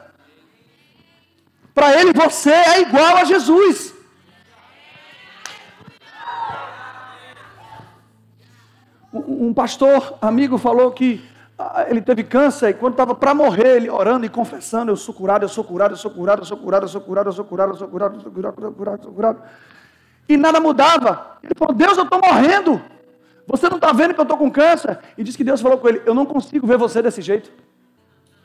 Para 1.73 1.99
ele 1.99 2.13
você 2.13 2.51
é 2.51 2.81
igual 2.81 3.17
a 3.17 3.25
Jesus. 3.25 3.93
Um 9.13 9.53
pastor 9.53 10.17
amigo 10.21 10.57
falou 10.57 10.91
que 10.91 11.29
ele 11.89 12.01
teve 12.01 12.23
câncer 12.23 12.69
e 12.69 12.73
quando 12.73 12.93
estava 12.93 13.13
para 13.15 13.33
morrer, 13.33 13.77
ele 13.77 13.89
orando 13.89 14.25
e 14.25 14.29
confessando: 14.29 14.91
Eu 14.91 14.95
sou 14.95 15.13
curado, 15.13 15.43
eu 15.43 15.49
sou 15.49 15.63
curado, 15.63 15.93
eu 15.93 15.97
sou 15.97 16.11
curado, 16.11 16.41
eu 16.41 16.45
sou 16.45 16.57
curado, 16.57 16.85
eu 16.85 16.89
sou 16.89 17.01
curado, 17.01 17.27
eu 17.27 17.33
sou 17.33 17.45
curado, 17.45 17.73
eu 17.73 17.77
sou 17.77 17.87
curado, 17.87 18.15
eu 18.15 18.21
sou 18.21 18.31
curado, 18.31 18.55
eu 18.57 18.61
sou 18.61 18.71
curado, 18.71 18.97
eu 18.97 19.03
sou 19.03 19.13
curado. 19.13 19.41
E 20.27 20.37
nada 20.37 20.59
mudava. 20.59 21.37
Ele 21.43 21.53
falou: 21.57 21.73
Deus, 21.73 21.97
eu 21.97 22.03
estou 22.03 22.19
morrendo. 22.19 22.81
Você 23.47 23.67
não 23.69 23.77
está 23.77 23.91
vendo 23.91 24.13
que 24.13 24.19
eu 24.19 24.23
estou 24.23 24.37
com 24.37 24.49
câncer? 24.49 24.99
E 25.17 25.23
diz 25.23 25.35
que 25.35 25.43
Deus 25.43 25.61
falou 25.61 25.77
com 25.77 25.89
ele: 25.89 26.01
Eu 26.05 26.13
não 26.13 26.25
consigo 26.25 26.65
ver 26.65 26.77
você 26.77 27.01
desse 27.01 27.21
jeito. 27.21 27.51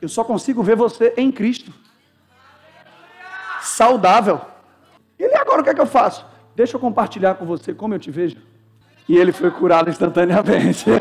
Eu 0.01 0.09
só 0.09 0.23
consigo 0.23 0.61
ver 0.61 0.75
você 0.75 1.13
em 1.17 1.31
Cristo. 1.31 1.71
Saudável. 3.61 4.41
E 5.19 5.25
agora 5.35 5.61
o 5.61 5.63
que 5.63 5.69
é 5.69 5.73
que 5.73 5.81
eu 5.81 5.87
faço? 5.87 6.25
Deixa 6.55 6.75
eu 6.75 6.79
compartilhar 6.79 7.35
com 7.35 7.45
você 7.45 7.73
como 7.73 7.93
eu 7.93 7.99
te 7.99 8.11
vejo. 8.11 8.37
E 9.07 9.17
ele 9.17 9.31
foi 9.31 9.49
curado 9.49 9.89
instantaneamente. 9.89 10.85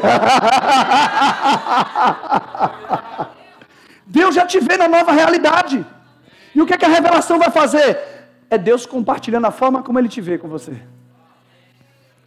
Deus 4.06 4.34
já 4.34 4.46
te 4.46 4.60
vê 4.60 4.76
na 4.76 4.86
nova 4.86 5.10
realidade. 5.10 5.84
E 6.54 6.62
o 6.62 6.66
que, 6.66 6.74
é 6.74 6.78
que 6.78 6.84
a 6.84 6.88
revelação 6.88 7.38
vai 7.38 7.50
fazer? 7.50 7.98
É 8.48 8.56
Deus 8.56 8.86
compartilhando 8.86 9.46
a 9.46 9.50
forma 9.50 9.82
como 9.82 9.98
Ele 9.98 10.08
te 10.08 10.20
vê 10.20 10.38
com 10.38 10.48
você. 10.48 10.80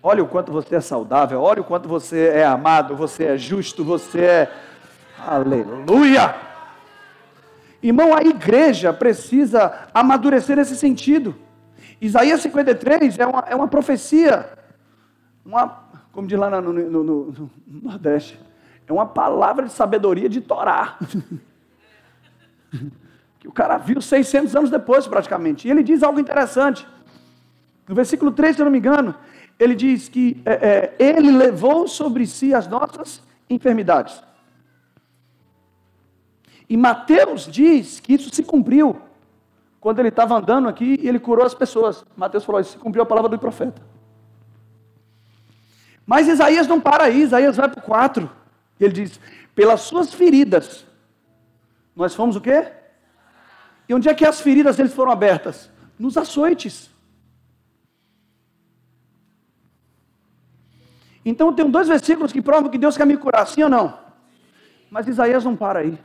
Olha 0.04 0.22
o 0.24 0.28
quanto 0.28 0.52
você 0.52 0.76
é 0.76 0.82
saudável, 0.82 1.42
olha 1.42 1.62
o 1.62 1.64
quanto 1.64 1.88
você 1.88 2.28
é 2.28 2.46
amado, 2.46 2.96
você 2.96 3.26
é 3.26 3.38
justo, 3.38 3.84
você 3.84 4.22
é. 4.22 4.52
Aleluia! 5.18 6.36
Irmão, 7.82 8.14
a 8.16 8.22
igreja 8.22 8.92
precisa 8.94 9.88
amadurecer 9.94 10.58
nesse 10.58 10.76
sentido. 10.76 11.36
Isaías 12.02 12.42
53 12.42 13.18
é 13.18 13.26
uma, 13.26 13.46
é 13.48 13.56
uma 13.56 13.68
profecia 13.68 14.59
uma, 15.46 15.68
como 16.12 16.28
diz 16.28 16.38
lá 16.38 16.50
no, 16.62 16.74
no, 16.74 16.90
no, 16.90 17.04
no 17.04 17.52
Nordeste, 17.68 18.40
é 18.88 18.94
uma 18.94 19.06
palavra 19.06 19.66
de 19.66 19.72
sabedoria 19.72 20.28
de 20.28 20.42
Torá. 20.42 20.98
que 23.40 23.48
o 23.48 23.52
cara 23.52 23.78
viu 23.78 24.02
600 24.02 24.56
anos 24.56 24.70
depois, 24.70 25.08
praticamente. 25.08 25.68
E 25.68 25.72
ele 25.72 25.84
diz 25.84 26.04
algo 26.04 26.20
interessante. 26.20 26.86
No 27.88 27.96
versículo 27.96 28.32
3, 28.32 28.56
se 28.56 28.62
eu 28.62 28.66
não 28.66 28.72
me 28.72 28.78
engano, 28.78 29.16
ele 29.58 29.76
diz 29.76 30.10
que 30.10 30.42
é, 30.46 30.54
é, 30.54 30.96
ele 31.00 31.32
levou 31.32 31.88
sobre 31.88 32.28
si 32.28 32.54
as 32.54 32.68
nossas 32.68 33.22
enfermidades. 33.50 34.22
E 36.70 36.78
Mateus 36.78 37.48
diz 37.48 38.00
que 38.00 38.14
isso 38.14 38.34
se 38.34 38.44
cumpriu 38.44 39.02
quando 39.80 40.00
ele 40.00 40.10
estava 40.10 40.36
andando 40.36 40.68
aqui 40.68 41.00
e 41.02 41.08
ele 41.08 41.20
curou 41.20 41.46
as 41.46 41.54
pessoas. 41.54 42.06
Mateus 42.16 42.46
falou: 42.46 42.62
isso 42.62 42.74
se 42.74 42.78
cumpriu 42.78 43.02
a 43.02 43.06
palavra 43.06 43.30
do 43.30 43.40
profeta. 43.40 43.82
Mas 46.10 46.28
Isaías 46.28 46.66
não 46.66 46.82
para 46.82 47.04
aí, 47.04 47.22
Isaías 47.22 47.56
vai 47.56 47.70
para 47.70 47.80
o 47.80 47.84
4. 47.84 48.28
Ele 48.80 48.92
diz: 48.92 49.20
pelas 49.54 49.82
suas 49.82 50.12
feridas, 50.12 50.84
nós 51.96 52.16
fomos 52.16 52.36
o 52.36 52.42
quê? 52.42 52.68
E 53.88 53.94
onde 53.94 54.10
é 54.10 54.16
que 54.16 54.26
as 54.26 54.42
feridas 54.42 54.76
deles 54.76 54.92
foram 54.92 55.12
abertas? 55.12 55.70
Nos 56.00 56.18
açoites. 56.18 56.90
Então 61.24 61.54
tem 61.54 61.70
dois 61.70 61.88
versículos 61.88 62.32
que 62.32 62.42
provam 62.42 62.72
que 62.72 62.80
Deus 62.80 62.98
quer 62.98 63.06
me 63.06 63.16
curar, 63.16 63.46
sim 63.46 63.62
ou 63.62 63.70
não? 63.70 64.00
Mas 64.90 65.08
Isaías 65.08 65.44
não 65.44 65.56
para 65.56 65.82
aí. 65.82 65.96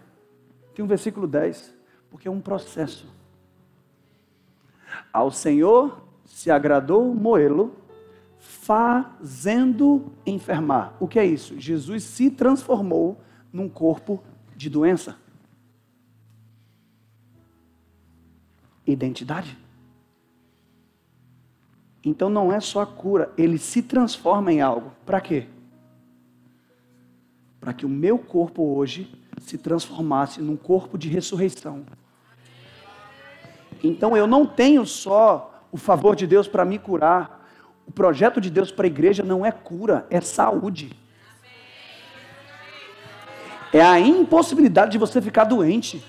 Tem 0.74 0.84
um 0.84 0.88
versículo 0.88 1.26
10, 1.26 1.72
porque 2.10 2.28
é 2.28 2.30
um 2.30 2.42
processo. 2.42 3.10
Ao 5.10 5.30
Senhor 5.30 6.06
se 6.26 6.50
agradou 6.50 7.14
moê-lo 7.14 7.83
fazendo 8.44 10.12
enfermar. 10.24 10.94
O 11.00 11.08
que 11.08 11.18
é 11.18 11.24
isso? 11.24 11.58
Jesus 11.58 12.04
se 12.04 12.30
transformou 12.30 13.20
num 13.52 13.68
corpo 13.68 14.22
de 14.56 14.70
doença. 14.70 15.16
Identidade. 18.86 19.56
Então 22.04 22.28
não 22.28 22.52
é 22.52 22.60
só 22.60 22.82
a 22.82 22.86
cura, 22.86 23.32
ele 23.36 23.56
se 23.58 23.82
transforma 23.82 24.52
em 24.52 24.60
algo. 24.60 24.92
Para 25.06 25.20
quê? 25.20 25.46
para 27.64 27.72
que 27.72 27.86
o 27.86 27.88
meu 27.88 28.18
corpo 28.18 28.76
hoje 28.76 29.10
se 29.38 29.56
transformasse 29.56 30.38
num 30.42 30.54
corpo 30.54 30.98
de 30.98 31.08
ressurreição. 31.08 31.86
Então 33.82 34.14
eu 34.14 34.26
não 34.26 34.44
tenho 34.44 34.84
só 34.84 35.64
o 35.72 35.78
favor 35.78 36.14
de 36.14 36.26
Deus 36.26 36.46
para 36.46 36.62
me 36.62 36.78
curar. 36.78 37.43
O 37.86 37.92
projeto 37.92 38.40
de 38.40 38.50
Deus 38.50 38.70
para 38.70 38.86
a 38.86 38.88
igreja 38.88 39.22
não 39.22 39.44
é 39.44 39.52
cura, 39.52 40.06
é 40.10 40.20
saúde. 40.20 40.96
É 43.72 43.82
a 43.82 43.98
impossibilidade 43.98 44.92
de 44.92 44.98
você 44.98 45.20
ficar 45.20 45.44
doente. 45.44 46.04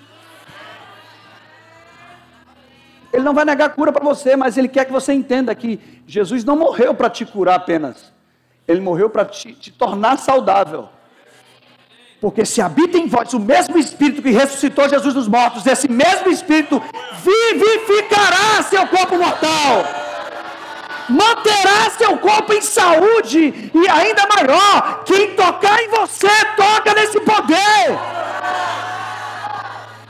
Ele 3.12 3.24
não 3.24 3.34
vai 3.34 3.46
negar 3.46 3.70
cura 3.70 3.92
para 3.92 4.04
você, 4.04 4.36
mas 4.36 4.58
ele 4.58 4.68
quer 4.68 4.86
que 4.86 4.92
você 4.92 5.14
entenda 5.14 5.56
que 5.56 5.80
Jesus 6.06 6.44
não 6.44 6.56
morreu 6.58 6.94
para 6.94 7.10
te 7.10 7.26
curar 7.26 7.56
apenas. 7.56 8.14
Ele 8.68 8.82
morreu 8.82 9.10
para 9.10 9.26
te, 9.26 9.54
te 9.54 9.72
tornar 9.72 10.18
saudável. 10.18 10.90
Porque 12.20 12.46
se 12.46 12.62
habita 12.62 12.98
em 12.98 13.08
vós 13.08 13.34
o 13.34 13.40
mesmo 13.40 13.78
Espírito 13.78 14.22
que 14.22 14.32
ressuscitou 14.32 14.90
Jesus 14.90 15.14
dos 15.14 15.28
mortos, 15.28 15.66
esse 15.66 15.88
mesmo 15.88 16.30
Espírito 16.30 16.82
vivificará 17.24 18.64
seu 18.64 18.88
corpo 18.88 19.18
mortal, 19.18 19.84
manterá 21.10 21.90
seu 21.98 22.18
corpo 22.18 22.54
em 22.54 22.62
saúde 22.62 23.72
e 23.74 23.90
ainda 23.90 24.28
maior. 24.36 25.04
Quem 25.06 25.36
tocar 25.36 25.82
em 25.84 25.90
você, 25.90 26.30
toca 26.56 26.94
nesse 26.94 27.20
poder. 27.22 27.98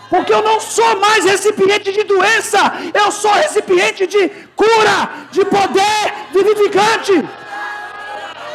Porque 0.10 0.34
eu 0.34 0.42
não 0.42 0.60
sou 0.60 1.00
mais 1.00 1.26
recipiente 1.26 1.92
de 1.92 2.04
doença, 2.04 2.60
eu 2.94 3.12
sou 3.12 3.32
recipiente 3.32 4.08
de 4.08 4.30
cura, 4.56 5.10
de 5.32 5.44
poder 5.46 6.14
vivificante. 6.32 7.28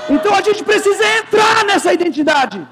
Então 0.09 0.35
a 0.35 0.40
gente 0.40 0.62
precisa 0.64 1.05
entrar 1.18 1.64
nessa 1.64 1.92
identidade. 1.92 2.66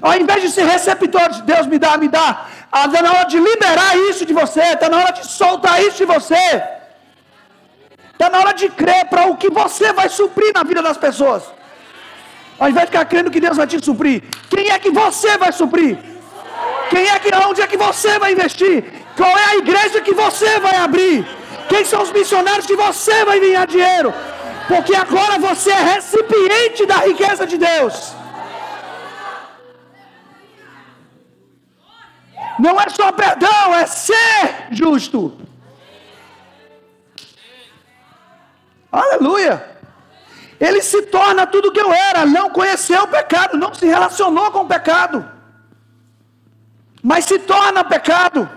Ao 0.00 0.14
invés 0.16 0.42
de 0.42 0.50
ser 0.50 0.64
receptor 0.64 1.28
de 1.30 1.42
Deus 1.42 1.66
me 1.66 1.78
dá, 1.78 1.96
me 1.96 2.08
dá, 2.08 2.46
está 2.84 3.02
na 3.02 3.12
hora 3.12 3.24
de 3.26 3.38
liberar 3.38 3.96
isso 4.10 4.24
de 4.26 4.32
você, 4.32 4.60
está 4.60 4.88
na 4.88 4.98
hora 4.98 5.12
de 5.12 5.26
soltar 5.26 5.82
isso 5.82 5.98
de 5.98 6.04
você. 6.04 6.62
Está 8.14 8.30
na 8.30 8.38
hora 8.38 8.54
de 8.54 8.68
crer 8.68 9.04
para 9.06 9.26
o 9.26 9.36
que 9.36 9.50
você 9.50 9.92
vai 9.92 10.08
suprir 10.08 10.52
na 10.54 10.62
vida 10.62 10.80
das 10.80 10.96
pessoas. 10.96 11.42
Ao 12.58 12.68
invés 12.68 12.86
de 12.86 12.92
ficar 12.92 13.04
crendo 13.04 13.30
que 13.30 13.40
Deus 13.40 13.56
vai 13.56 13.66
te 13.66 13.84
suprir, 13.84 14.22
quem 14.48 14.70
é 14.70 14.78
que 14.78 14.90
você 14.90 15.36
vai 15.36 15.52
suprir? 15.52 15.98
Quem 16.90 17.08
é 17.08 17.18
que 17.18 17.34
onde 17.34 17.60
é 17.60 17.66
que 17.66 17.76
você 17.76 18.18
vai 18.18 18.32
investir? 18.32 18.84
Qual 19.16 19.36
é 19.36 19.44
a 19.52 19.56
igreja 19.56 20.00
que 20.00 20.14
você 20.14 20.60
vai 20.60 20.76
abrir? 20.76 21.26
Quem 21.68 21.84
são 21.84 22.02
os 22.02 22.12
missionários 22.12 22.66
que 22.66 22.76
você 22.76 23.24
vai 23.24 23.40
ganhar 23.40 23.66
dinheiro? 23.66 24.14
Porque 24.68 24.94
agora 24.94 25.38
você 25.38 25.70
é 25.70 25.82
recipiente 25.94 26.86
da 26.86 26.98
riqueza 26.98 27.46
de 27.46 27.58
Deus. 27.58 28.14
Não 32.58 32.80
é 32.80 32.88
só 32.88 33.10
perdão, 33.10 33.74
é 33.74 33.86
ser 33.86 34.68
justo. 34.70 35.36
Aleluia. 38.94 39.76
Ele 40.60 40.80
se 40.82 41.02
torna 41.02 41.46
tudo 41.46 41.68
o 41.68 41.72
que 41.72 41.80
eu 41.80 41.92
era, 41.92 42.24
não 42.24 42.50
conheceu 42.50 43.02
o 43.02 43.08
pecado, 43.08 43.56
não 43.56 43.74
se 43.74 43.86
relacionou 43.86 44.50
com 44.50 44.60
o 44.60 44.68
pecado, 44.68 45.28
mas 47.02 47.24
se 47.24 47.38
torna 47.40 47.82
pecado. 47.84 48.48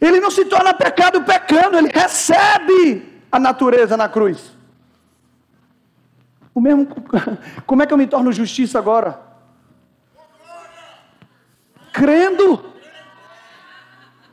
Ele 0.00 0.18
não 0.18 0.30
se 0.30 0.44
torna 0.44 0.74
pecado 0.74 1.22
pecando, 1.22 1.78
ele 1.78 1.88
recebe 1.88 3.22
a 3.30 3.38
natureza 3.38 3.96
na 3.96 4.08
cruz. 4.08 4.56
O 6.54 6.60
mesmo, 6.60 6.86
como 7.66 7.82
é 7.82 7.86
que 7.86 7.92
eu 7.92 7.98
me 7.98 8.06
torno 8.06 8.32
justiça 8.32 8.78
agora? 8.78 9.30
crendo. 11.92 12.69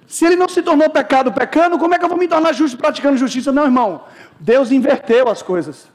Se 0.08 0.26
ele 0.26 0.38
não 0.38 0.48
se 0.48 0.62
tornou 0.62 0.90
pecado 0.90 1.34
pecando, 1.34 1.78
como 1.78 1.94
é 1.94 2.00
que 2.00 2.06
eu 2.06 2.10
vou 2.10 2.18
me 2.18 2.28
tornar 2.28 2.54
justo 2.54 2.78
praticando 2.78 3.18
justiça? 3.18 3.52
Não, 3.52 3.66
irmão. 3.66 4.06
Deus 4.40 4.72
inverteu 4.72 5.28
as 5.28 5.42
coisas. 5.42 5.88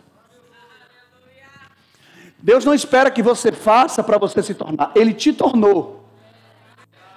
Deus 2.38 2.64
não 2.64 2.74
espera 2.74 3.10
que 3.10 3.22
você 3.22 3.50
faça 3.50 4.02
para 4.02 4.18
você 4.18 4.42
se 4.42 4.52
tornar. 4.52 4.92
Ele 4.94 5.14
te 5.14 5.32
tornou. 5.32 6.06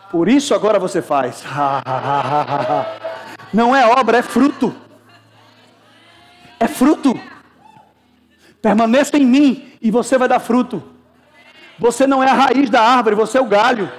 Por 0.10 0.30
isso 0.30 0.56
agora 0.56 0.80
você 0.80 1.02
faz. 1.02 1.44
Não 3.54 3.76
é 3.76 3.86
obra, 3.88 4.20
é 4.20 4.22
fruto. 4.22 4.74
É 6.60 6.68
fruto. 6.68 7.20
Permaneça 8.62 9.18
em 9.18 9.26
mim 9.26 9.74
e 9.82 9.92
você 9.92 10.18
vai 10.18 10.28
dar 10.28 10.40
fruto. 10.40 10.82
Você 11.78 12.08
não 12.08 12.24
é 12.24 12.30
a 12.30 12.34
raiz 12.34 12.70
da 12.70 12.82
árvore, 12.82 13.16
você 13.16 13.38
é 13.38 13.42
o 13.42 13.46
galho. 13.46 13.92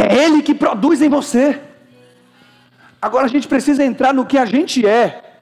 É 0.00 0.24
Ele 0.24 0.42
que 0.42 0.54
produz 0.54 1.02
em 1.02 1.08
você. 1.08 1.60
Agora 3.00 3.26
a 3.26 3.28
gente 3.28 3.46
precisa 3.46 3.84
entrar 3.84 4.12
no 4.12 4.26
que 4.26 4.38
a 4.38 4.44
gente 4.44 4.86
é. 4.86 5.38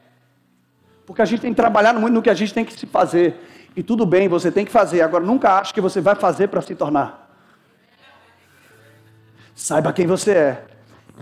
Porque 1.07 1.23
a 1.23 1.25
gente 1.25 1.41
tem 1.41 1.53
que 1.53 1.57
trabalhar 1.57 1.95
muito 1.95 2.15
no 2.15 2.23
que 2.23 2.31
a 2.31 2.35
gente 2.35 2.53
tem 2.53 2.65
que 2.65 2.73
se 2.73 2.87
fazer. 2.87 3.37
E 3.75 3.83
tudo 3.83 4.05
bem, 4.05 4.29
você 4.29 4.51
tem 4.51 4.65
que 4.65 4.73
fazer. 4.73 5.01
Agora 5.03 5.25
nunca 5.25 5.59
ache 5.59 5.73
que 5.73 5.81
você 5.81 6.01
vai 6.01 6.15
fazer 6.15 6.49
para 6.49 6.61
se 6.61 6.75
tornar. 6.75 7.29
Saiba 9.55 9.93
quem 9.93 10.07
você 10.07 10.33
é. 10.33 10.67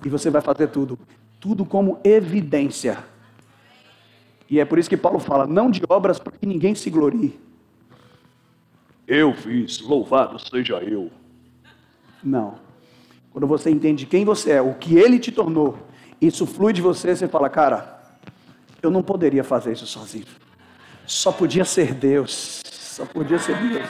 E 0.04 0.08
você 0.08 0.30
vai 0.30 0.42
fazer 0.42 0.68
tudo. 0.68 0.98
Tudo 1.40 1.64
como 1.64 2.00
evidência. 2.02 2.98
E 4.48 4.60
é 4.60 4.64
por 4.64 4.78
isso 4.78 4.88
que 4.88 4.96
Paulo 4.96 5.18
fala: 5.18 5.46
não 5.46 5.70
de 5.70 5.82
obras 5.88 6.18
para 6.18 6.32
que 6.32 6.46
ninguém 6.46 6.74
se 6.74 6.90
glorie. 6.90 7.38
Eu 9.06 9.32
fiz, 9.34 9.80
louvado 9.80 10.38
seja 10.38 10.76
eu. 10.82 11.10
Não. 12.22 12.65
Quando 13.36 13.46
você 13.46 13.68
entende 13.68 14.06
quem 14.06 14.24
você 14.24 14.52
é, 14.52 14.62
o 14.62 14.72
que 14.72 14.96
ele 14.96 15.18
te 15.18 15.30
tornou, 15.30 15.76
isso 16.18 16.46
flui 16.46 16.72
de 16.72 16.80
você, 16.80 17.14
você 17.14 17.28
fala, 17.28 17.50
cara, 17.50 18.00
eu 18.82 18.90
não 18.90 19.02
poderia 19.02 19.44
fazer 19.44 19.72
isso 19.72 19.86
sozinho. 19.86 20.24
Só 21.06 21.30
podia 21.30 21.62
ser 21.62 21.92
Deus. 21.92 22.62
Só 22.64 23.04
podia 23.04 23.38
ser 23.38 23.54
Deus. 23.58 23.86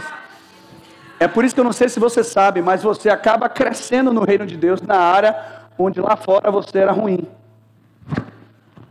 É 1.21 1.29
por 1.29 1.45
isso 1.45 1.55
que 1.55 1.61
eu 1.61 1.65
não 1.65 1.73
sei 1.73 1.89
se 1.89 2.01
você 2.01 2.25
sabe, 2.25 2.61
mas 2.61 2.83
você 2.83 3.09
acaba 3.09 3.49
crescendo 3.49 4.13
no 4.13 4.25
reino 4.25 4.45
de 4.45 4.57
Deus 4.57 4.83
na 4.83 4.97
área 4.97 5.63
onde 5.79 6.01
lá 6.01 6.17
fora 6.17 6.51
você 6.51 6.79
era 6.79 6.91
ruim. 6.91 7.25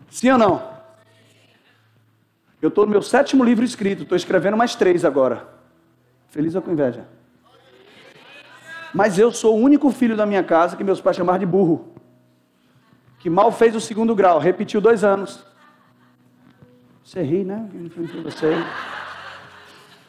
Sim 0.10 0.32
ou 0.32 0.38
não? 0.38 0.64
Eu 2.62 2.70
estou 2.70 2.86
no 2.86 2.92
meu 2.92 3.02
sétimo 3.02 3.44
livro 3.44 3.66
escrito, 3.66 4.04
estou 4.04 4.16
escrevendo 4.16 4.56
mais 4.56 4.74
três 4.74 5.04
agora. 5.04 5.50
Feliz 6.30 6.56
ou 6.56 6.62
com 6.62 6.72
inveja? 6.72 7.06
Mas 8.96 9.20
eu 9.20 9.30
sou 9.30 9.58
o 9.58 9.62
único 9.62 9.92
filho 9.92 10.16
da 10.16 10.26
minha 10.26 10.42
casa 10.42 10.78
que 10.78 10.84
meus 10.84 11.02
pais 11.02 11.18
chamaram 11.18 11.38
de 11.38 11.46
burro. 11.46 11.94
Que 13.20 13.30
mal 13.30 13.52
fez 13.52 13.76
o 13.76 13.82
segundo 13.82 14.16
grau, 14.16 14.40
repetiu 14.40 14.80
dois 14.80 15.04
anos. 15.04 15.46
Você 17.04 17.22
ri, 17.22 17.44
né? 17.44 17.70
Foi 17.94 18.06
você. 18.24 18.54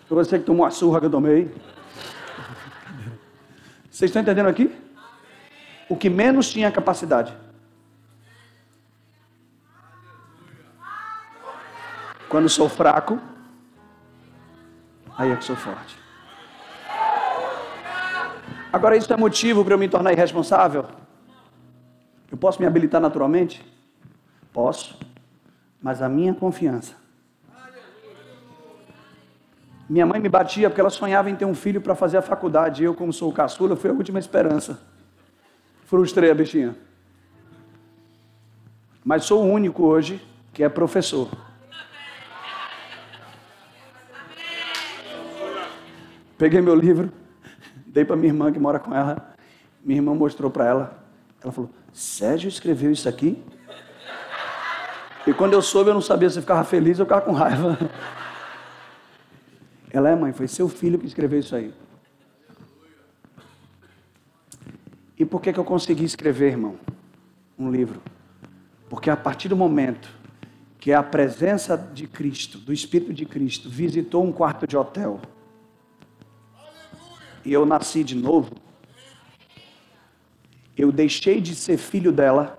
Foi 0.06 0.24
você 0.24 0.38
que 0.38 0.44
tomou 0.44 0.64
a 0.64 0.70
surra 0.70 1.00
que 1.00 1.06
eu 1.06 1.10
tomei. 1.10 1.50
Vocês 3.90 4.08
estão 4.08 4.22
entendendo 4.22 4.46
aqui? 4.46 4.72
O 5.88 5.96
que 5.96 6.08
menos 6.08 6.52
tinha 6.52 6.70
capacidade. 6.70 7.36
Quando 12.28 12.48
sou 12.48 12.68
fraco, 12.68 13.18
aí 15.18 15.32
é 15.32 15.36
que 15.36 15.44
sou 15.44 15.56
forte. 15.56 16.05
Agora, 18.72 18.96
isso 18.96 19.12
é 19.12 19.16
motivo 19.16 19.64
para 19.64 19.74
eu 19.74 19.78
me 19.78 19.88
tornar 19.88 20.12
irresponsável? 20.12 20.84
Eu 22.30 22.36
posso 22.36 22.60
me 22.60 22.66
habilitar 22.66 23.00
naturalmente? 23.00 23.64
Posso. 24.52 24.98
Mas 25.80 26.02
a 26.02 26.08
minha 26.08 26.34
confiança. 26.34 26.94
Minha 29.88 30.04
mãe 30.04 30.20
me 30.20 30.28
batia 30.28 30.68
porque 30.68 30.80
ela 30.80 30.90
sonhava 30.90 31.30
em 31.30 31.36
ter 31.36 31.44
um 31.44 31.54
filho 31.54 31.80
para 31.80 31.94
fazer 31.94 32.16
a 32.16 32.22
faculdade. 32.22 32.82
Eu, 32.82 32.94
como 32.94 33.12
sou 33.12 33.30
o 33.30 33.32
caçula, 33.32 33.76
fui 33.76 33.88
a 33.88 33.92
última 33.92 34.18
esperança. 34.18 34.80
Frustrei 35.84 36.30
a 36.30 36.34
bichinha. 36.34 36.74
Mas 39.04 39.24
sou 39.24 39.44
o 39.44 39.46
único 39.46 39.84
hoje 39.84 40.20
que 40.52 40.64
é 40.64 40.68
professor. 40.68 41.28
Peguei 46.36 46.60
meu 46.60 46.74
livro, 46.74 47.12
Dei 47.96 48.04
para 48.04 48.14
minha 48.14 48.28
irmã 48.28 48.52
que 48.52 48.58
mora 48.58 48.78
com 48.78 48.94
ela. 48.94 49.34
Minha 49.82 50.00
irmã 50.00 50.14
mostrou 50.14 50.50
para 50.50 50.66
ela. 50.66 51.02
Ela 51.42 51.50
falou: 51.50 51.70
Sérgio 51.94 52.46
escreveu 52.46 52.92
isso 52.92 53.08
aqui? 53.08 53.42
E 55.26 55.32
quando 55.32 55.54
eu 55.54 55.62
soube, 55.62 55.88
eu 55.88 55.94
não 55.94 56.02
sabia 56.02 56.28
se 56.28 56.38
ficava 56.38 56.62
feliz 56.62 57.00
ou 57.00 57.06
ficava 57.06 57.22
com 57.22 57.32
raiva. 57.32 57.78
Ela 59.90 60.10
é 60.10 60.14
mãe, 60.14 60.30
foi 60.30 60.46
seu 60.46 60.68
filho 60.68 60.98
que 60.98 61.06
escreveu 61.06 61.38
isso 61.38 61.56
aí. 61.56 61.72
E 65.18 65.24
por 65.24 65.40
que, 65.40 65.50
que 65.50 65.58
eu 65.58 65.64
consegui 65.64 66.04
escrever, 66.04 66.50
irmão, 66.50 66.76
um 67.58 67.70
livro? 67.70 68.02
Porque 68.90 69.08
a 69.08 69.16
partir 69.16 69.48
do 69.48 69.56
momento 69.56 70.10
que 70.78 70.92
a 70.92 71.02
presença 71.02 71.78
de 71.78 72.06
Cristo, 72.06 72.58
do 72.58 72.74
Espírito 72.74 73.14
de 73.14 73.24
Cristo, 73.24 73.70
visitou 73.70 74.22
um 74.22 74.32
quarto 74.32 74.66
de 74.66 74.76
hotel, 74.76 75.18
e 77.46 77.52
eu 77.52 77.64
nasci 77.64 78.02
de 78.02 78.16
novo, 78.16 78.50
eu 80.76 80.90
deixei 80.90 81.40
de 81.40 81.54
ser 81.54 81.76
filho 81.76 82.10
dela. 82.10 82.58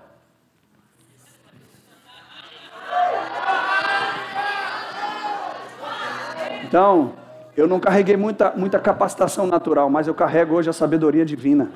Então, 6.64 7.12
eu 7.54 7.68
não 7.68 7.78
carreguei 7.78 8.16
muita, 8.16 8.50
muita 8.56 8.78
capacitação 8.78 9.46
natural, 9.46 9.90
mas 9.90 10.06
eu 10.06 10.14
carrego 10.14 10.54
hoje 10.54 10.70
a 10.70 10.72
sabedoria 10.72 11.24
divina. 11.24 11.70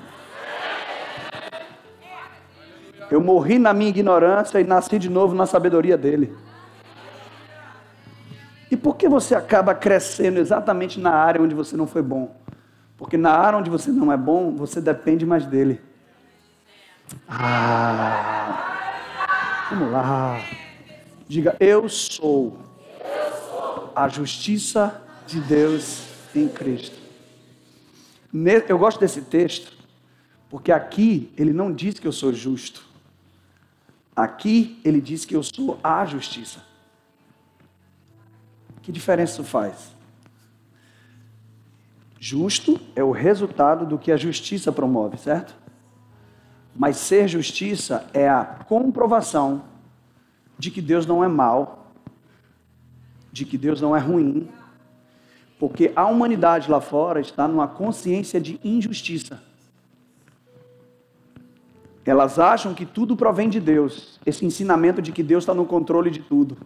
Eu 3.10 3.20
morri 3.20 3.58
na 3.58 3.74
minha 3.74 3.90
ignorância 3.90 4.58
e 4.58 4.64
nasci 4.64 4.98
de 4.98 5.10
novo 5.10 5.34
na 5.34 5.44
sabedoria 5.44 5.98
dele. 5.98 6.34
E 8.70 8.76
por 8.76 8.96
que 8.96 9.06
você 9.06 9.34
acaba 9.34 9.74
crescendo 9.74 10.40
exatamente 10.40 10.98
na 10.98 11.12
área 11.12 11.42
onde 11.42 11.54
você 11.54 11.76
não 11.76 11.86
foi 11.86 12.00
bom? 12.00 12.41
Porque 13.02 13.16
na 13.16 13.32
área 13.32 13.58
onde 13.58 13.68
você 13.68 13.90
não 13.90 14.12
é 14.12 14.16
bom, 14.16 14.54
você 14.54 14.80
depende 14.80 15.26
mais 15.26 15.44
dele. 15.44 15.80
Ah, 17.28 18.78
vamos 19.68 19.90
lá. 19.90 20.40
Diga, 21.26 21.56
eu 21.58 21.88
sou 21.88 22.56
a 23.92 24.08
justiça 24.08 25.02
de 25.26 25.40
Deus 25.40 26.04
em 26.32 26.46
Cristo. 26.46 26.96
Eu 28.68 28.78
gosto 28.78 29.00
desse 29.00 29.22
texto, 29.22 29.76
porque 30.48 30.70
aqui 30.70 31.34
ele 31.36 31.52
não 31.52 31.72
diz 31.72 31.98
que 31.98 32.06
eu 32.06 32.12
sou 32.12 32.32
justo. 32.32 32.86
Aqui 34.14 34.80
ele 34.84 35.00
diz 35.00 35.24
que 35.24 35.34
eu 35.34 35.42
sou 35.42 35.76
a 35.82 36.06
justiça. 36.06 36.64
Que 38.80 38.92
diferença 38.92 39.32
isso 39.32 39.44
faz? 39.44 39.90
Justo 42.24 42.80
é 42.94 43.02
o 43.02 43.10
resultado 43.10 43.84
do 43.84 43.98
que 43.98 44.12
a 44.12 44.16
justiça 44.16 44.70
promove, 44.70 45.18
certo? 45.18 45.56
Mas 46.72 46.96
ser 46.98 47.26
justiça 47.26 48.08
é 48.14 48.28
a 48.28 48.44
comprovação 48.44 49.64
de 50.56 50.70
que 50.70 50.80
Deus 50.80 51.04
não 51.04 51.24
é 51.24 51.26
mal, 51.26 51.92
de 53.32 53.44
que 53.44 53.58
Deus 53.58 53.80
não 53.80 53.96
é 53.96 53.98
ruim, 53.98 54.48
porque 55.58 55.90
a 55.96 56.06
humanidade 56.06 56.70
lá 56.70 56.80
fora 56.80 57.18
está 57.18 57.48
numa 57.48 57.66
consciência 57.66 58.40
de 58.40 58.60
injustiça. 58.62 59.42
Elas 62.06 62.38
acham 62.38 62.72
que 62.72 62.86
tudo 62.86 63.16
provém 63.16 63.48
de 63.48 63.58
Deus. 63.58 64.20
Esse 64.24 64.46
ensinamento 64.46 65.02
de 65.02 65.10
que 65.10 65.24
Deus 65.24 65.42
está 65.42 65.54
no 65.54 65.66
controle 65.66 66.08
de 66.08 66.20
tudo. 66.20 66.56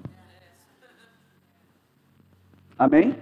Amém? 2.79 3.17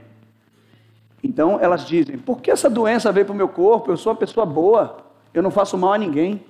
Então 1.25 1.59
elas 1.59 1.87
dizem: 1.87 2.19
por 2.19 2.43
que 2.43 2.51
essa 2.51 2.69
doença 2.69 3.11
veio 3.11 3.25
para 3.25 3.33
o 3.33 3.37
meu 3.37 3.49
corpo? 3.49 3.91
Eu 3.91 3.97
sou 3.97 4.13
uma 4.13 4.19
pessoa 4.19 4.45
boa, 4.45 4.99
eu 5.33 5.43
não 5.43 5.51
faço 5.51 5.79
mal 5.79 5.95
a 5.95 5.99
ninguém. 5.99 6.45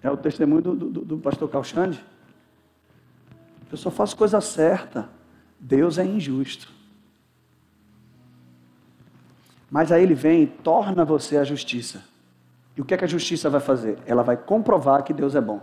É 0.00 0.08
o 0.08 0.16
testemunho 0.16 0.62
do, 0.62 0.74
do, 0.76 1.04
do 1.04 1.18
pastor 1.18 1.50
Calxande. 1.50 2.02
Eu 3.70 3.76
só 3.76 3.90
faço 3.90 4.16
coisa 4.16 4.40
certa. 4.40 5.08
Deus 5.58 5.98
é 5.98 6.04
injusto. 6.04 6.72
Mas 9.68 9.90
aí 9.90 10.04
ele 10.04 10.14
vem 10.14 10.44
e 10.44 10.46
torna 10.46 11.04
você 11.04 11.36
a 11.36 11.42
justiça. 11.42 12.04
E 12.76 12.80
o 12.80 12.84
que, 12.84 12.94
é 12.94 12.96
que 12.96 13.04
a 13.04 13.08
justiça 13.08 13.50
vai 13.50 13.60
fazer? 13.60 13.98
Ela 14.06 14.22
vai 14.22 14.36
comprovar 14.36 15.02
que 15.02 15.12
Deus 15.12 15.34
é 15.34 15.40
bom. 15.40 15.60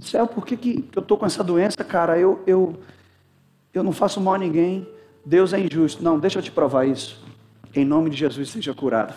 Céu, 0.00 0.26
por 0.26 0.44
que, 0.44 0.56
que 0.56 0.88
eu 0.96 1.02
estou 1.02 1.16
com 1.16 1.26
essa 1.26 1.44
doença, 1.44 1.84
cara? 1.84 2.18
Eu, 2.18 2.42
eu, 2.46 2.80
eu 3.72 3.82
não 3.82 3.92
faço 3.92 4.20
mal 4.20 4.34
a 4.34 4.38
ninguém. 4.38 4.86
Deus 5.24 5.52
é 5.52 5.60
injusto. 5.60 6.02
Não, 6.02 6.18
deixa 6.18 6.38
eu 6.38 6.42
te 6.42 6.50
provar 6.50 6.86
isso. 6.86 7.22
Em 7.74 7.84
nome 7.84 8.10
de 8.10 8.16
Jesus, 8.16 8.50
seja 8.50 8.74
curado. 8.74 9.14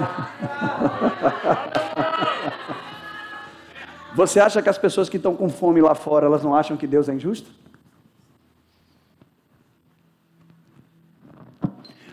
Você 4.14 4.40
acha 4.40 4.60
que 4.60 4.68
as 4.68 4.78
pessoas 4.78 5.08
que 5.08 5.16
estão 5.16 5.34
com 5.34 5.48
fome 5.48 5.80
lá 5.80 5.94
fora, 5.94 6.26
elas 6.26 6.42
não 6.42 6.54
acham 6.54 6.76
que 6.76 6.86
Deus 6.86 7.08
é 7.08 7.14
injusto? 7.14 7.50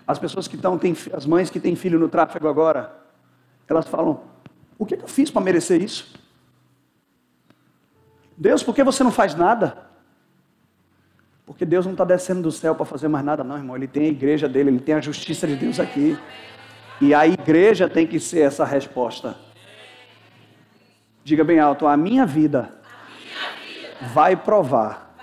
As 0.08 0.18
pessoas 0.18 0.48
que 0.48 0.56
estão, 0.56 0.78
tem, 0.78 0.96
as 1.14 1.26
mães 1.26 1.50
que 1.50 1.60
têm 1.60 1.76
filho 1.76 2.00
no 2.00 2.08
tráfego 2.08 2.48
agora, 2.48 2.96
elas 3.68 3.88
falam: 3.88 4.22
o 4.78 4.86
que, 4.86 4.94
é 4.94 4.98
que 4.98 5.04
eu 5.04 5.08
fiz 5.08 5.30
para 5.30 5.42
merecer 5.42 5.82
isso? 5.82 6.16
Deus, 8.38 8.64
por 8.64 8.74
que 8.74 8.84
você 8.84 9.04
não 9.04 9.12
faz 9.12 9.36
nada? 9.36 9.87
Porque 11.48 11.66
Deus 11.66 11.86
não 11.86 11.94
está 11.94 12.04
descendo 12.04 12.42
do 12.42 12.52
céu 12.52 12.76
para 12.76 12.86
fazer 12.86 13.08
mais 13.08 13.24
nada, 13.24 13.42
não, 13.42 13.56
irmão. 13.56 13.78
Ele 13.78 13.88
tem 13.88 14.04
a 14.04 14.10
igreja 14.10 14.50
dele, 14.50 14.70
ele 14.70 14.82
tem 14.82 14.94
a 14.94 15.00
justiça 15.00 15.48
de 15.48 15.56
Deus 15.56 15.80
aqui. 15.80 16.20
E 17.00 17.14
a 17.14 17.26
igreja 17.26 17.88
tem 17.88 18.06
que 18.06 18.20
ser 18.20 18.42
essa 18.42 18.66
resposta. 18.66 19.38
Diga 21.24 21.46
bem 21.46 21.58
alto: 21.58 21.88
a 21.88 21.96
minha 21.96 22.26
vida, 22.26 22.70
vai 24.14 24.36
provar 24.36 25.16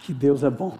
que 0.00 0.12
Deus 0.12 0.44
é 0.44 0.50
bom. 0.50 0.76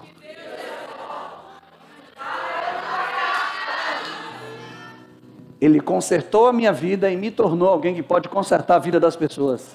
Ele 5.59 5.81
consertou 5.81 6.47
a 6.47 6.53
minha 6.53 6.73
vida 6.73 7.11
e 7.11 7.17
me 7.17 7.31
tornou 7.31 7.69
alguém 7.69 7.95
que 7.95 8.03
pode 8.03 8.29
consertar 8.29 8.77
a 8.77 8.79
vida 8.79 9.01
das 9.01 9.17
pessoas. 9.17 9.75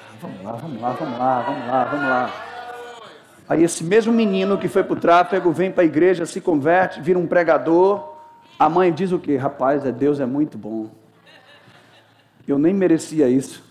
Ah, 0.00 0.14
vamos 0.20 0.42
lá, 0.44 0.52
vamos 0.52 0.80
lá, 0.80 0.90
vamos 0.92 1.18
lá, 1.18 1.42
vamos 1.42 1.66
lá, 1.66 1.84
vamos 1.84 2.08
lá. 2.08 2.43
Aí 3.48 3.62
esse 3.62 3.84
mesmo 3.84 4.12
menino 4.12 4.56
que 4.58 4.68
foi 4.68 4.82
para 4.82 4.94
o 4.94 5.00
tráfego 5.00 5.52
vem 5.52 5.70
para 5.70 5.82
a 5.82 5.86
igreja, 5.86 6.24
se 6.24 6.40
converte, 6.40 7.00
vira 7.00 7.18
um 7.18 7.26
pregador. 7.26 8.14
A 8.58 8.68
mãe 8.68 8.92
diz 8.92 9.12
o 9.12 9.18
que? 9.18 9.36
Rapaz, 9.36 9.84
é 9.84 9.92
Deus 9.92 10.20
é 10.20 10.26
muito 10.26 10.56
bom. 10.56 10.90
Eu 12.46 12.58
nem 12.58 12.72
merecia 12.72 13.28
isso. 13.28 13.62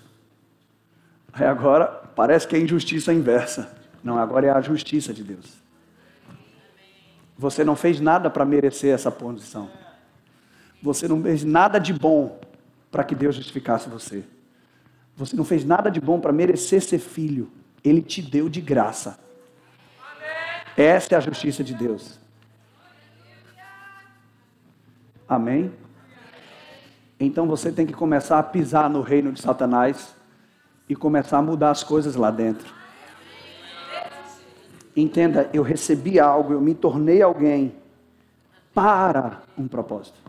Aí 1.31 1.45
agora 1.45 1.85
parece 2.15 2.47
que 2.47 2.55
é 2.55 2.59
injustiça 2.59 3.11
inversa. 3.11 3.75
Não, 4.03 4.17
agora 4.17 4.47
é 4.47 4.49
a 4.51 4.61
justiça 4.61 5.13
de 5.13 5.23
Deus. 5.23 5.63
Você 7.37 7.63
não 7.63 7.75
fez 7.75 7.99
nada 7.99 8.29
para 8.29 8.45
merecer 8.45 8.93
essa 8.93 9.09
posição. 9.09 9.69
Você 10.81 11.07
não 11.07 11.21
fez 11.23 11.43
nada 11.43 11.79
de 11.79 11.93
bom 11.93 12.39
para 12.91 13.03
que 13.03 13.15
Deus 13.15 13.35
justificasse 13.35 13.89
você. 13.89 14.23
Você 15.15 15.35
não 15.35 15.43
fez 15.43 15.65
nada 15.65 15.89
de 15.89 15.99
bom 15.99 16.19
para 16.19 16.31
merecer 16.31 16.81
ser 16.81 16.99
filho. 16.99 17.51
Ele 17.83 18.01
te 18.01 18.21
deu 18.21 18.49
de 18.49 18.61
graça. 18.61 19.17
Essa 20.75 21.15
é 21.15 21.17
a 21.17 21.21
justiça 21.21 21.63
de 21.63 21.73
Deus. 21.73 22.19
Amém? 25.27 25.71
Então 27.19 27.47
você 27.47 27.71
tem 27.71 27.85
que 27.85 27.93
começar 27.93 28.39
a 28.39 28.43
pisar 28.43 28.89
no 28.89 29.01
reino 29.01 29.31
de 29.31 29.41
Satanás 29.41 30.15
e 30.89 30.95
começar 30.95 31.37
a 31.37 31.41
mudar 31.41 31.71
as 31.71 31.83
coisas 31.83 32.15
lá 32.15 32.29
dentro. 32.29 32.73
Entenda, 34.95 35.49
eu 35.53 35.63
recebi 35.63 36.19
algo, 36.19 36.53
eu 36.53 36.61
me 36.61 36.75
tornei 36.75 37.21
alguém 37.21 37.75
para 38.73 39.41
um 39.57 39.67
propósito. 39.67 40.19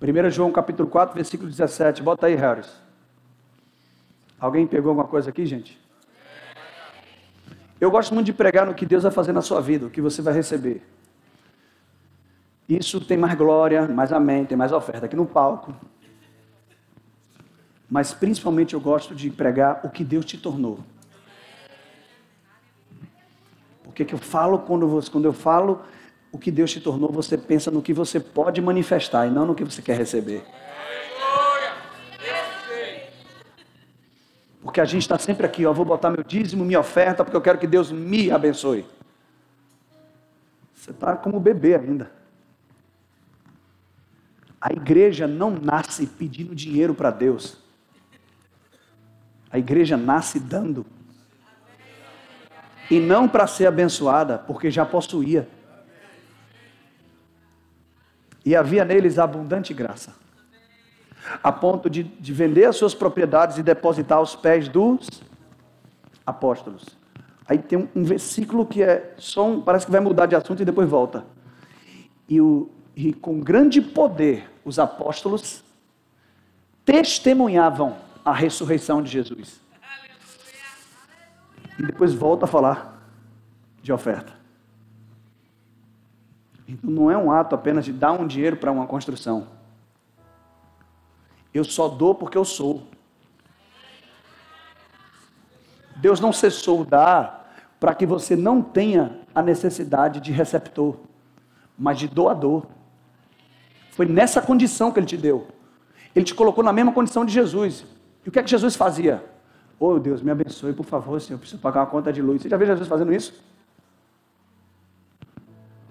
1 0.00 0.30
João 0.30 0.52
capítulo 0.52 0.88
4, 0.88 1.14
versículo 1.14 1.50
17. 1.50 2.02
Bota 2.02 2.26
aí, 2.26 2.34
Harris. 2.34 2.85
Alguém 4.38 4.66
pegou 4.66 4.90
alguma 4.90 5.08
coisa 5.08 5.30
aqui, 5.30 5.46
gente? 5.46 5.80
Eu 7.80 7.90
gosto 7.90 8.14
muito 8.14 8.26
de 8.26 8.32
pregar 8.32 8.66
no 8.66 8.74
que 8.74 8.86
Deus 8.86 9.02
vai 9.02 9.12
fazer 9.12 9.32
na 9.32 9.42
sua 9.42 9.60
vida, 9.60 9.86
o 9.86 9.90
que 9.90 10.00
você 10.00 10.22
vai 10.22 10.32
receber. 10.32 10.82
Isso 12.68 13.00
tem 13.00 13.16
mais 13.16 13.34
glória, 13.34 13.86
mais 13.86 14.12
amém, 14.12 14.44
tem 14.44 14.56
mais 14.56 14.72
oferta 14.72 15.06
aqui 15.06 15.14
no 15.14 15.26
palco. 15.26 15.74
Mas 17.88 18.12
principalmente 18.12 18.74
eu 18.74 18.80
gosto 18.80 19.14
de 19.14 19.30
pregar 19.30 19.80
o 19.84 19.90
que 19.90 20.02
Deus 20.02 20.24
te 20.24 20.36
tornou. 20.36 20.80
Porque 23.84 24.04
que 24.04 24.14
eu 24.14 24.18
falo 24.18 24.58
quando, 24.58 24.88
você, 24.88 25.10
quando 25.10 25.26
eu 25.26 25.32
falo 25.32 25.80
o 26.32 26.38
que 26.38 26.50
Deus 26.50 26.72
te 26.72 26.80
tornou, 26.80 27.10
você 27.10 27.38
pensa 27.38 27.70
no 27.70 27.80
que 27.80 27.92
você 27.92 28.18
pode 28.18 28.60
manifestar 28.60 29.26
e 29.26 29.30
não 29.30 29.46
no 29.46 29.54
que 29.54 29.64
você 29.64 29.80
quer 29.80 29.96
receber. 29.96 30.44
Porque 34.66 34.80
a 34.80 34.84
gente 34.84 35.02
está 35.02 35.16
sempre 35.16 35.46
aqui, 35.46 35.64
ó, 35.64 35.72
vou 35.72 35.84
botar 35.84 36.10
meu 36.10 36.24
dízimo, 36.24 36.64
minha 36.64 36.80
oferta, 36.80 37.24
porque 37.24 37.36
eu 37.36 37.40
quero 37.40 37.56
que 37.56 37.68
Deus 37.68 37.92
me 37.92 38.32
abençoe. 38.32 38.84
Você 40.74 40.90
está 40.90 41.16
como 41.16 41.38
bebê 41.38 41.76
ainda. 41.76 42.10
A 44.60 44.72
igreja 44.72 45.28
não 45.28 45.52
nasce 45.52 46.04
pedindo 46.04 46.52
dinheiro 46.52 46.96
para 46.96 47.12
Deus. 47.12 47.58
A 49.52 49.56
igreja 49.56 49.96
nasce 49.96 50.40
dando. 50.40 50.84
E 52.90 52.98
não 52.98 53.28
para 53.28 53.46
ser 53.46 53.68
abençoada, 53.68 54.36
porque 54.36 54.68
já 54.68 54.84
possuía 54.84 55.48
e 58.44 58.56
havia 58.56 58.84
neles 58.84 59.16
abundante 59.16 59.72
graça, 59.72 60.12
a 61.42 61.52
ponto 61.52 61.88
de, 61.88 62.02
de 62.02 62.32
vender 62.32 62.64
as 62.64 62.76
suas 62.76 62.94
propriedades 62.94 63.58
e 63.58 63.62
depositar 63.62 64.18
aos 64.18 64.34
pés 64.34 64.68
dos 64.68 65.08
apóstolos. 66.24 66.84
Aí 67.48 67.58
tem 67.58 67.78
um, 67.78 67.88
um 67.94 68.04
versículo 68.04 68.66
que 68.66 68.82
é 68.82 69.14
só 69.16 69.46
um, 69.46 69.60
parece 69.60 69.86
que 69.86 69.92
vai 69.92 70.00
mudar 70.00 70.26
de 70.26 70.34
assunto 70.34 70.60
e 70.62 70.64
depois 70.64 70.88
volta. 70.88 71.24
E, 72.28 72.40
o, 72.40 72.68
e 72.94 73.12
com 73.12 73.38
grande 73.38 73.80
poder 73.80 74.50
os 74.64 74.78
apóstolos 74.78 75.62
testemunhavam 76.84 77.96
a 78.24 78.32
ressurreição 78.32 79.00
de 79.00 79.10
Jesus. 79.10 79.60
E 81.78 81.82
depois 81.82 82.12
volta 82.12 82.46
a 82.46 82.48
falar 82.48 83.00
de 83.82 83.92
oferta. 83.92 84.32
Então 86.66 86.90
não 86.90 87.10
é 87.10 87.16
um 87.16 87.30
ato 87.30 87.54
apenas 87.54 87.84
de 87.84 87.92
dar 87.92 88.12
um 88.12 88.26
dinheiro 88.26 88.56
para 88.56 88.72
uma 88.72 88.86
construção. 88.86 89.46
Eu 91.56 91.64
só 91.64 91.88
dou 91.88 92.14
porque 92.14 92.36
eu 92.36 92.44
sou. 92.44 92.82
Deus 95.96 96.20
não 96.20 96.30
cessou 96.30 96.84
dar 96.84 97.50
para 97.80 97.94
que 97.94 98.04
você 98.04 98.36
não 98.36 98.60
tenha 98.60 99.20
a 99.34 99.40
necessidade 99.40 100.20
de 100.20 100.32
receptor, 100.32 100.96
mas 101.78 101.98
de 101.98 102.08
doador. 102.08 102.66
Foi 103.92 104.04
nessa 104.04 104.42
condição 104.42 104.92
que 104.92 105.00
Ele 105.00 105.06
te 105.06 105.16
deu. 105.16 105.48
Ele 106.14 106.26
te 106.26 106.34
colocou 106.34 106.62
na 106.62 106.74
mesma 106.74 106.92
condição 106.92 107.24
de 107.24 107.32
Jesus. 107.32 107.86
E 108.24 108.28
o 108.28 108.32
que 108.32 108.38
é 108.38 108.42
que 108.42 108.50
Jesus 108.50 108.76
fazia? 108.76 109.24
Oh 109.80 109.98
Deus, 109.98 110.20
me 110.20 110.30
abençoe, 110.30 110.74
por 110.74 110.84
favor, 110.84 111.18
Senhor, 111.20 111.36
eu 111.36 111.38
preciso 111.38 111.60
pagar 111.62 111.80
uma 111.80 111.86
conta 111.86 112.12
de 112.12 112.20
luz. 112.20 112.42
Você 112.42 112.50
já 112.50 112.56
viu 112.58 112.66
Jesus 112.66 112.86
fazendo 112.86 113.14
isso? 113.14 113.42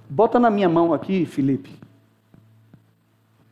Bota 0.07 0.39
na 0.39 0.51
minha 0.51 0.69
mão 0.69 0.93
aqui, 0.93 1.25
Felipe, 1.25 1.79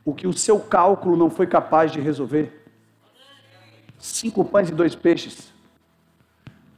o 0.05 0.13
que 0.13 0.27
o 0.27 0.33
seu 0.33 0.59
cálculo 0.59 1.15
não 1.15 1.29
foi 1.29 1.47
capaz 1.47 1.91
de 1.91 1.99
resolver. 1.99 2.65
Cinco 3.97 4.43
pães 4.43 4.69
e 4.69 4.73
dois 4.73 4.95
peixes. 4.95 5.53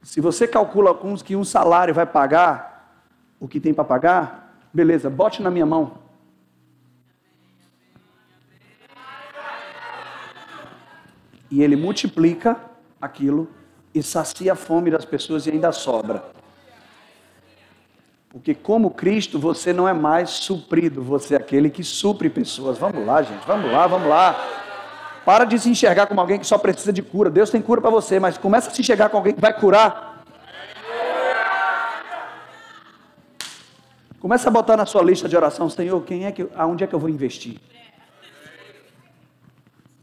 Se 0.04 0.22
você 0.22 0.48
calcula 0.48 0.94
com 0.94 1.16
que 1.18 1.36
um 1.36 1.44
salário 1.44 1.94
vai 1.94 2.06
pagar 2.06 3.02
o 3.40 3.48
que 3.48 3.60
tem 3.60 3.74
para 3.74 3.84
pagar, 3.84 4.56
beleza, 4.72 5.10
bote 5.10 5.42
na 5.42 5.50
minha 5.50 5.66
mão. 5.66 5.98
E 11.50 11.64
ele 11.64 11.76
multiplica 11.76 12.60
aquilo 13.02 13.50
e 13.94 14.04
sacia 14.04 14.54
a 14.54 14.56
fome 14.56 14.92
das 14.92 15.06
pessoas 15.06 15.48
e 15.48 15.52
ainda 15.52 15.72
sobra. 15.72 16.35
Porque 18.36 18.54
como 18.54 18.92
Cristo, 18.92 19.40
você 19.40 19.72
não 19.72 19.88
é 19.88 19.94
mais 19.94 20.30
suprido, 20.30 21.02
você 21.02 21.36
é 21.36 21.38
aquele 21.38 21.70
que 21.70 21.86
supre 21.86 22.30
pessoas. 22.30 22.78
Vamos 22.78 23.06
lá, 23.06 23.22
gente, 23.22 23.48
vamos 23.48 23.72
lá, 23.72 23.88
vamos 23.88 24.10
lá. 24.10 24.36
Para 25.24 25.46
de 25.46 25.58
se 25.58 25.70
enxergar 25.70 26.06
como 26.06 26.20
alguém 26.20 26.38
que 26.38 26.46
só 26.46 26.58
precisa 26.58 26.92
de 26.92 27.02
cura. 27.02 27.30
Deus 27.30 27.50
tem 27.50 27.62
cura 27.62 27.80
para 27.80 27.90
você, 27.90 28.20
mas 28.20 28.38
começa 28.38 28.70
a 28.70 28.74
se 28.74 28.82
enxergar 28.82 29.08
como 29.08 29.20
alguém 29.20 29.34
que 29.34 29.40
vai 29.40 29.58
curar. 29.58 30.22
Começa 34.20 34.50
a 34.50 34.52
botar 34.52 34.76
na 34.76 34.86
sua 34.86 35.02
lista 35.02 35.30
de 35.30 35.38
oração, 35.38 35.70
Senhor, 35.70 36.04
quem 36.04 36.26
é 36.26 36.32
que, 36.34 36.46
aonde 36.58 36.84
é 36.84 36.88
que 36.88 36.94
eu 36.94 37.00
vou 37.00 37.10
investir? 37.10 37.58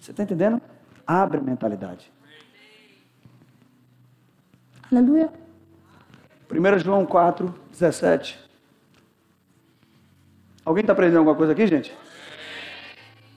Você 0.00 0.10
está 0.10 0.22
entendendo? 0.22 0.58
Abre 1.06 1.36
a 1.36 1.42
mentalidade. 1.42 2.10
Aleluia. 4.90 5.41
1 6.52 6.78
João 6.80 7.06
4, 7.06 7.54
17. 7.70 8.38
Alguém 10.64 10.82
está 10.82 10.92
aprendendo 10.92 11.18
alguma 11.18 11.36
coisa 11.36 11.52
aqui, 11.52 11.66
gente? 11.66 11.96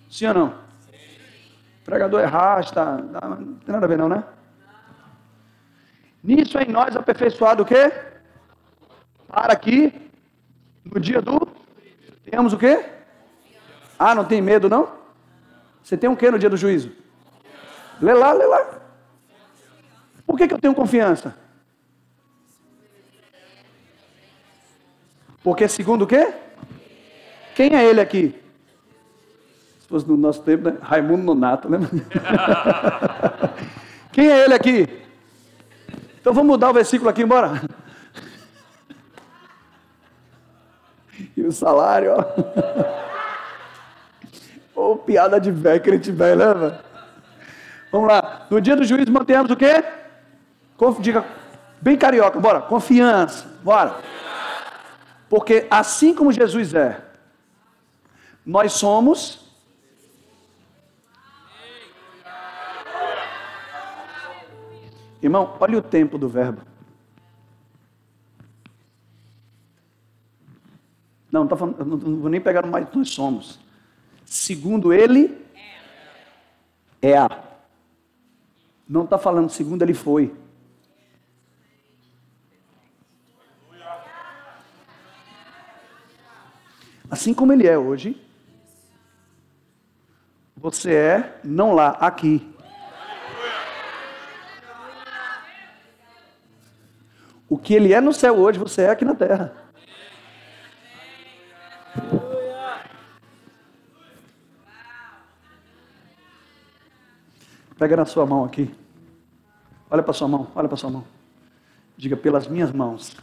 Sim 0.10 0.28
ou 0.28 0.34
não? 0.34 0.66
pregador 1.86 2.20
é 2.20 2.26
rasta, 2.26 2.98
não 2.98 3.56
tem 3.58 3.74
nada 3.74 3.86
a 3.86 3.90
ver 3.90 3.98
não, 3.98 4.10
né? 4.10 4.24
Nisso 6.24 6.58
em 6.58 6.72
nós 6.72 6.96
aperfeiçoado 6.96 7.62
o 7.62 7.66
quê? 7.66 7.94
Para 9.28 9.56
que 9.56 9.94
no 10.84 11.00
dia 11.00 11.22
do 11.22 11.48
temos 12.24 12.54
o 12.54 12.58
quê? 12.58 12.84
Ah, 14.00 14.16
não 14.16 14.26
tem 14.26 14.42
medo 14.42 14.68
não? 14.68 14.90
Você 15.84 15.96
tem 15.96 16.10
o 16.10 16.18
quê 16.18 16.32
no 16.32 16.40
dia 16.40 16.50
do 16.50 16.58
juízo? 16.58 16.92
Lê 18.02 18.14
lá, 18.14 18.34
lê 18.34 18.46
lá. 18.46 18.82
Por 20.26 20.36
que, 20.36 20.48
que 20.48 20.54
eu 20.56 20.60
tenho 20.60 20.74
confiança? 20.74 21.38
Porque 25.46 25.68
segundo 25.68 26.02
o 26.02 26.08
quê? 26.08 26.34
Quem 27.54 27.76
é 27.76 27.86
ele 27.86 28.02
aqui? 28.02 28.34
Se 29.80 29.88
fosse 29.88 30.08
no 30.08 30.18
nosso 30.18 30.42
tempo, 30.42 30.68
né? 30.68 30.78
Raimundo 30.82 31.22
Nonato, 31.22 31.70
lembra? 31.70 31.88
Quem 34.12 34.28
é 34.28 34.44
ele 34.44 34.56
aqui? 34.56 34.90
Então 36.20 36.34
vamos 36.34 36.50
mudar 36.50 36.72
o 36.72 36.74
versículo 36.74 37.12
aqui, 37.12 37.22
embora. 37.22 37.62
E 41.38 41.44
o 41.44 41.52
salário, 41.52 42.12
ó. 44.76 44.76
Ô, 44.76 44.96
piada 44.96 45.40
de 45.40 45.52
velho, 45.52 45.80
crente 45.80 46.12
velho, 46.12 46.40
lembra? 46.40 46.84
Vamos 47.92 48.08
lá. 48.08 48.48
No 48.50 48.60
dia 48.60 48.76
do 48.76 48.84
juízo 48.84 49.12
mantemos 49.12 49.52
o 49.52 49.56
quê? 49.56 49.84
Diga, 51.02 51.24
bem 51.80 51.96
carioca, 51.96 52.40
bora. 52.40 52.62
Confiança, 52.62 53.46
bora. 53.64 53.94
Porque 55.30 55.68
assim 55.70 56.14
como 56.14 56.32
Jesus 56.32 56.74
é, 56.74 57.04
nós 58.46 58.74
somos 58.74 59.46
Irmão, 65.26 65.58
olha 65.60 65.80
o 65.80 65.82
tempo 65.82 66.20
do 66.20 66.30
verbo. 66.30 66.62
Não, 71.32 71.48
tá 71.48 71.58
falando, 71.58 71.84
não, 71.84 71.98
vou 71.98 72.30
nem 72.30 72.40
pegar 72.40 72.64
mais 72.68 72.88
nós 72.90 73.10
somos. 73.10 73.60
Segundo 74.24 74.94
ele, 74.94 75.44
é 77.02 77.18
a. 77.18 77.28
Não 78.88 79.04
está 79.04 79.18
falando 79.18 79.50
segundo 79.50 79.82
ele 79.82 79.96
foi. 79.96 80.32
Assim 87.26 87.34
como 87.34 87.52
ele 87.52 87.66
é 87.66 87.76
hoje, 87.76 88.24
você 90.56 90.94
é 90.94 91.40
não 91.44 91.74
lá, 91.74 91.98
aqui. 92.00 92.54
O 97.50 97.58
que 97.58 97.74
ele 97.74 97.94
é 97.94 98.00
no 98.00 98.14
céu 98.14 98.36
hoje, 98.38 98.60
você 98.60 98.84
é 98.84 98.90
aqui 98.92 99.04
na 99.04 99.16
terra. 99.16 99.56
Pega 107.80 107.98
na 107.98 108.06
sua 108.06 108.28
mão 108.28 108.46
aqui. 108.46 108.72
Olha 109.90 110.04
para 110.04 110.14
sua 110.14 110.28
mão, 110.28 110.52
olha 110.54 110.68
para 110.68 110.78
sua 110.78 110.92
mão. 110.92 111.04
Diga 111.98 112.16
pelas 112.16 112.48
minhas 112.48 112.72
mãos. 112.72 113.18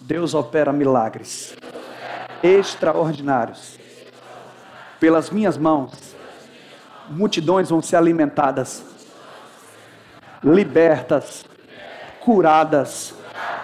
Deus 0.00 0.32
opera 0.32 0.72
milagres 0.72 1.54
extraordinários. 2.44 3.78
Pelas 5.00 5.30
minhas 5.30 5.56
mãos, 5.56 6.14
multidões 7.08 7.70
vão 7.70 7.80
ser 7.80 7.96
alimentadas, 7.96 8.84
libertas, 10.42 11.44
curadas, 12.20 13.14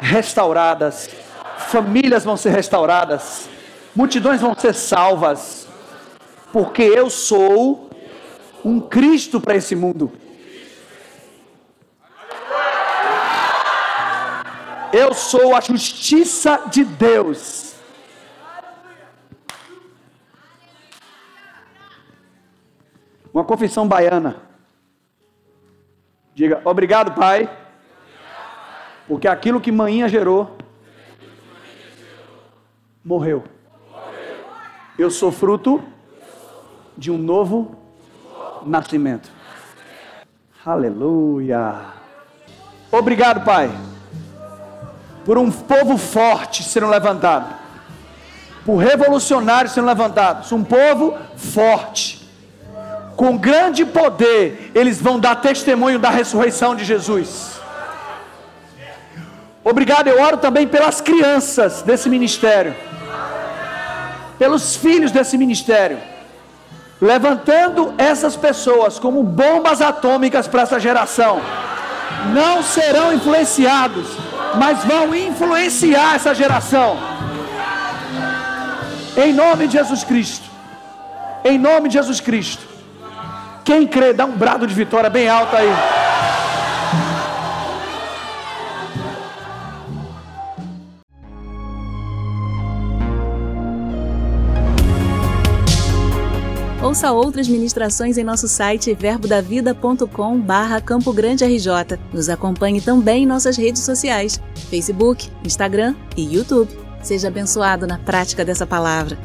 restauradas, 0.01 1.11
famílias 1.59 2.25
vão 2.25 2.37
ser 2.37 2.51
restauradas, 2.51 3.49
multidões 3.95 4.41
vão 4.41 4.55
ser 4.55 4.75
salvas, 4.75 5.69
porque 6.51 6.83
eu 6.83 7.11
sou 7.11 7.91
um 8.65 8.81
Cristo 8.81 9.41
para 9.41 9.57
esse 9.57 9.77
mundo. 9.77 10.11
Eu 14.93 15.15
sou 15.15 15.55
a 15.55 15.61
justiça 15.61 16.63
de 16.71 16.83
Deus. 16.83 17.70
Uma 23.33 23.45
confissão 23.45 23.87
baiana. 23.87 24.37
Diga, 26.35 26.61
obrigado, 26.65 27.13
Pai 27.15 27.49
porque 29.11 29.27
aquilo 29.27 29.61
que 29.61 29.73
manhinha 29.73 30.09
gerou, 30.09 30.57
morreu. 33.05 33.43
Eu 34.97 35.11
sou 35.11 35.33
fruto 35.33 35.83
de 36.97 37.11
um 37.11 37.19
novo 37.19 37.75
nascimento. 38.65 39.29
Aleluia. 40.65 41.87
Obrigado, 42.93 43.45
Pai, 43.45 43.69
por 45.25 45.37
um 45.37 45.51
povo 45.51 45.99
forte 45.99 46.63
sendo 46.63 46.87
levantado, 46.87 47.53
por 48.65 48.77
revolucionários 48.77 49.73
sendo 49.73 49.89
levantados, 49.89 50.53
um 50.53 50.63
povo 50.63 51.19
forte, 51.35 52.20
com 53.21 53.37
grande 53.37 53.85
poder, 53.85 54.73
eles 54.75 54.99
vão 55.01 55.21
dar 55.21 55.35
testemunho 55.37 55.99
da 55.99 56.09
ressurreição 56.09 56.75
de 56.75 56.85
Jesus 56.85 57.61
Obrigado, 59.63 60.09
eu 60.09 60.21
oro 60.23 60.39
também 60.39 60.67
pelas 60.67 61.03
crianças 61.03 61.83
desse 61.83 62.09
ministério, 62.09 62.75
pelos 64.39 64.75
filhos 64.75 65.13
desse 65.13 65.37
ministério, 65.37 65.99
levantando 67.01 67.93
essas 67.99 68.37
pessoas 68.37 68.99
como 68.99 69.23
bombas 69.23 69.83
atômicas 69.83 70.49
para 70.49 70.63
essa 70.63 70.81
geração. 70.81 71.43
Não 72.33 72.63
serão 72.63 73.13
influenciados, 73.13 74.07
mas 74.57 74.83
vão 74.85 75.15
influenciar 75.15 76.15
essa 76.15 76.35
geração. 76.35 76.97
Em 79.15 79.33
nome 79.33 79.67
de 79.67 79.75
Jesus 79.75 80.05
Cristo. 80.05 80.49
Em 81.45 81.59
nome 81.59 81.89
de 81.89 81.95
Jesus 81.95 82.21
Cristo. 82.21 82.70
Quem 83.65 83.87
crê, 83.87 84.13
dá 84.13 84.25
um 84.25 84.37
brado 84.37 84.67
de 84.67 84.75
vitória 84.75 85.11
bem 85.11 85.29
alto 85.29 85.55
aí. 85.55 85.69
Ouça 96.83 97.13
outras 97.13 97.47
ministrações 97.47 98.19
em 98.19 98.25
nosso 98.25 98.49
site 98.49 98.93
verbodavida.com 98.95 100.41
barra 100.41 100.81
Campo 100.81 101.13
Grande 101.13 101.45
RJ. 101.45 101.99
Nos 102.13 102.29
acompanhe 102.29 102.81
também 102.81 103.23
em 103.23 103.27
nossas 103.27 103.57
redes 103.57 103.83
sociais, 103.83 104.41
Facebook, 104.71 105.31
Instagram 105.45 105.95
e 106.17 106.35
YouTube. 106.35 106.77
Seja 107.03 107.29
abençoado 107.29 107.87
na 107.87 107.99
prática 107.99 108.45
dessa 108.45 108.67
palavra. 108.67 109.17